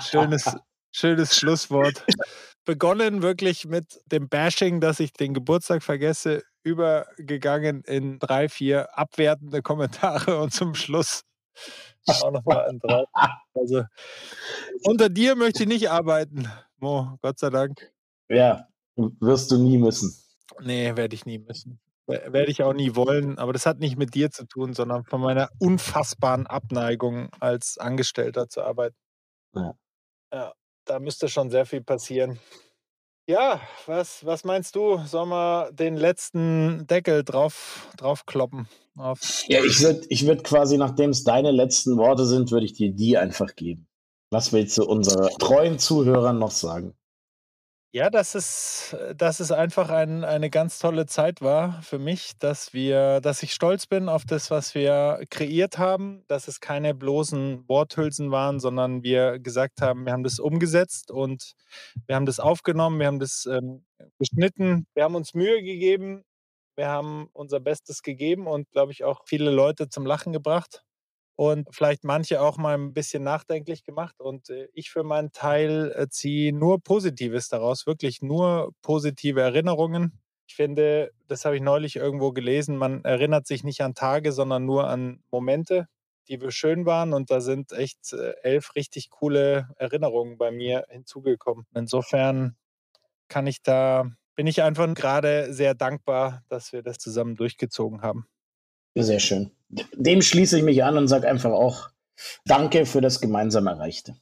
schönes, 0.00 0.56
schönes 0.92 1.36
Schlusswort. 1.36 2.04
Begonnen 2.64 3.22
wirklich 3.22 3.66
mit 3.66 4.00
dem 4.06 4.28
Bashing, 4.28 4.80
dass 4.80 5.00
ich 5.00 5.12
den 5.12 5.34
Geburtstag 5.34 5.82
vergesse, 5.82 6.42
übergegangen 6.64 7.82
in 7.82 8.18
drei, 8.18 8.48
vier 8.48 8.98
abwertende 8.98 9.62
Kommentare 9.62 10.40
und 10.40 10.52
zum 10.52 10.74
Schluss 10.74 11.22
auch 12.08 12.30
nochmal 12.30 12.68
ein 12.68 12.78
drauf. 12.78 13.08
Also 13.54 13.84
unter 14.82 15.08
dir 15.08 15.34
möchte 15.36 15.62
ich 15.62 15.68
nicht 15.68 15.90
arbeiten. 15.90 16.48
Mo, 16.78 17.16
Gott 17.22 17.38
sei 17.38 17.50
Dank. 17.50 17.92
Ja, 18.28 18.68
wirst 18.96 19.50
du 19.50 19.58
nie 19.58 19.78
müssen. 19.78 20.14
Nee, 20.60 20.96
werde 20.96 21.14
ich 21.14 21.26
nie 21.26 21.38
müssen. 21.38 21.80
Werde 22.06 22.50
ich 22.50 22.62
auch 22.62 22.72
nie 22.72 22.94
wollen, 22.94 23.38
aber 23.38 23.52
das 23.52 23.66
hat 23.66 23.80
nicht 23.80 23.98
mit 23.98 24.14
dir 24.14 24.30
zu 24.30 24.44
tun, 24.44 24.74
sondern 24.74 25.04
von 25.04 25.20
meiner 25.20 25.48
unfassbaren 25.58 26.46
Abneigung 26.46 27.30
als 27.40 27.78
Angestellter 27.78 28.48
zu 28.48 28.62
arbeiten. 28.62 28.96
Ja. 29.54 29.74
Ja, 30.32 30.52
da 30.84 31.00
müsste 31.00 31.28
schon 31.28 31.50
sehr 31.50 31.66
viel 31.66 31.82
passieren. 31.82 32.38
Ja, 33.28 33.60
was, 33.86 34.24
was 34.24 34.44
meinst 34.44 34.76
du? 34.76 34.98
Sollen 35.06 35.30
wir 35.30 35.72
den 35.72 35.96
letzten 35.96 36.86
Deckel 36.86 37.24
drauf, 37.24 37.88
draufkloppen? 37.96 38.68
Auf 38.96 39.44
ja, 39.48 39.64
ich 39.64 39.80
würde 39.82 40.06
ich 40.08 40.26
würd 40.26 40.44
quasi, 40.44 40.78
nachdem 40.78 41.10
es 41.10 41.24
deine 41.24 41.50
letzten 41.50 41.96
Worte 41.96 42.24
sind, 42.24 42.52
würde 42.52 42.66
ich 42.66 42.74
dir 42.74 42.92
die 42.92 43.18
einfach 43.18 43.56
geben. 43.56 43.88
Was 44.30 44.52
willst 44.52 44.78
du 44.78 44.84
unseren 44.84 45.28
treuen 45.38 45.78
Zuhörern 45.80 46.38
noch 46.38 46.52
sagen? 46.52 46.94
Ja, 47.92 48.10
dass 48.10 48.34
es, 48.34 48.94
dass 49.16 49.40
es 49.40 49.52
einfach 49.52 49.88
ein, 49.88 50.22
eine 50.24 50.50
ganz 50.50 50.78
tolle 50.78 51.06
Zeit 51.06 51.40
war 51.40 51.80
für 51.82 51.98
mich, 51.98 52.32
dass 52.38 52.74
wir, 52.74 53.20
dass 53.22 53.42
ich 53.42 53.54
stolz 53.54 53.86
bin 53.86 54.08
auf 54.10 54.24
das, 54.26 54.50
was 54.50 54.74
wir 54.74 55.22
kreiert 55.30 55.78
haben, 55.78 56.22
dass 56.26 56.46
es 56.46 56.60
keine 56.60 56.94
bloßen 56.94 57.66
Worthülsen 57.68 58.30
waren, 58.30 58.60
sondern 58.60 59.02
wir 59.02 59.38
gesagt 59.38 59.80
haben, 59.80 60.04
wir 60.04 60.12
haben 60.12 60.24
das 60.24 60.38
umgesetzt 60.38 61.10
und 61.10 61.54
wir 62.06 62.16
haben 62.16 62.26
das 62.26 62.38
aufgenommen, 62.38 62.98
wir 63.00 63.06
haben 63.06 63.20
das 63.20 63.46
ähm, 63.46 63.86
geschnitten, 64.18 64.86
wir 64.94 65.04
haben 65.04 65.14
uns 65.14 65.32
Mühe 65.32 65.62
gegeben, 65.62 66.22
wir 66.76 66.88
haben 66.88 67.28
unser 67.32 67.60
Bestes 67.60 68.02
gegeben 68.02 68.46
und 68.46 68.70
glaube 68.72 68.92
ich 68.92 69.04
auch 69.04 69.22
viele 69.26 69.50
Leute 69.50 69.88
zum 69.88 70.04
Lachen 70.04 70.32
gebracht 70.34 70.85
und 71.36 71.68
vielleicht 71.70 72.02
manche 72.02 72.40
auch 72.40 72.56
mal 72.56 72.74
ein 72.74 72.94
bisschen 72.94 73.22
nachdenklich 73.22 73.84
gemacht. 73.84 74.20
Und 74.20 74.50
äh, 74.50 74.68
ich 74.72 74.90
für 74.90 75.04
meinen 75.04 75.32
Teil 75.32 75.92
äh, 75.94 76.08
ziehe 76.08 76.52
nur 76.52 76.80
Positives 76.82 77.48
daraus, 77.48 77.86
wirklich 77.86 78.22
nur 78.22 78.72
positive 78.82 79.42
Erinnerungen. 79.42 80.18
Ich 80.48 80.54
finde, 80.56 81.12
das 81.28 81.44
habe 81.44 81.56
ich 81.56 81.62
neulich 81.62 81.96
irgendwo 81.96 82.32
gelesen, 82.32 82.76
man 82.76 83.04
erinnert 83.04 83.46
sich 83.46 83.64
nicht 83.64 83.82
an 83.82 83.94
Tage, 83.94 84.32
sondern 84.32 84.64
nur 84.64 84.88
an 84.88 85.22
Momente, 85.30 85.86
die 86.28 86.38
schön 86.50 86.86
waren. 86.86 87.12
Und 87.12 87.30
da 87.30 87.40
sind 87.40 87.72
echt 87.72 88.12
äh, 88.12 88.32
elf 88.42 88.74
richtig 88.74 89.10
coole 89.10 89.68
Erinnerungen 89.76 90.38
bei 90.38 90.50
mir 90.50 90.86
hinzugekommen. 90.88 91.66
Insofern 91.74 92.56
kann 93.28 93.46
ich 93.46 93.62
da, 93.62 94.10
bin 94.36 94.46
ich 94.46 94.62
einfach 94.62 94.92
gerade 94.94 95.52
sehr 95.52 95.74
dankbar, 95.74 96.44
dass 96.48 96.72
wir 96.72 96.82
das 96.82 96.98
zusammen 96.98 97.36
durchgezogen 97.36 98.02
haben. 98.02 98.26
Sehr 98.96 99.20
schön. 99.20 99.50
Dem 99.94 100.22
schließe 100.22 100.56
ich 100.56 100.64
mich 100.64 100.82
an 100.82 100.96
und 100.96 101.08
sage 101.08 101.28
einfach 101.28 101.52
auch 101.52 101.90
Danke 102.46 102.86
für 102.86 103.02
das 103.02 103.20
gemeinsam 103.20 103.66
Erreichte. 103.66 104.16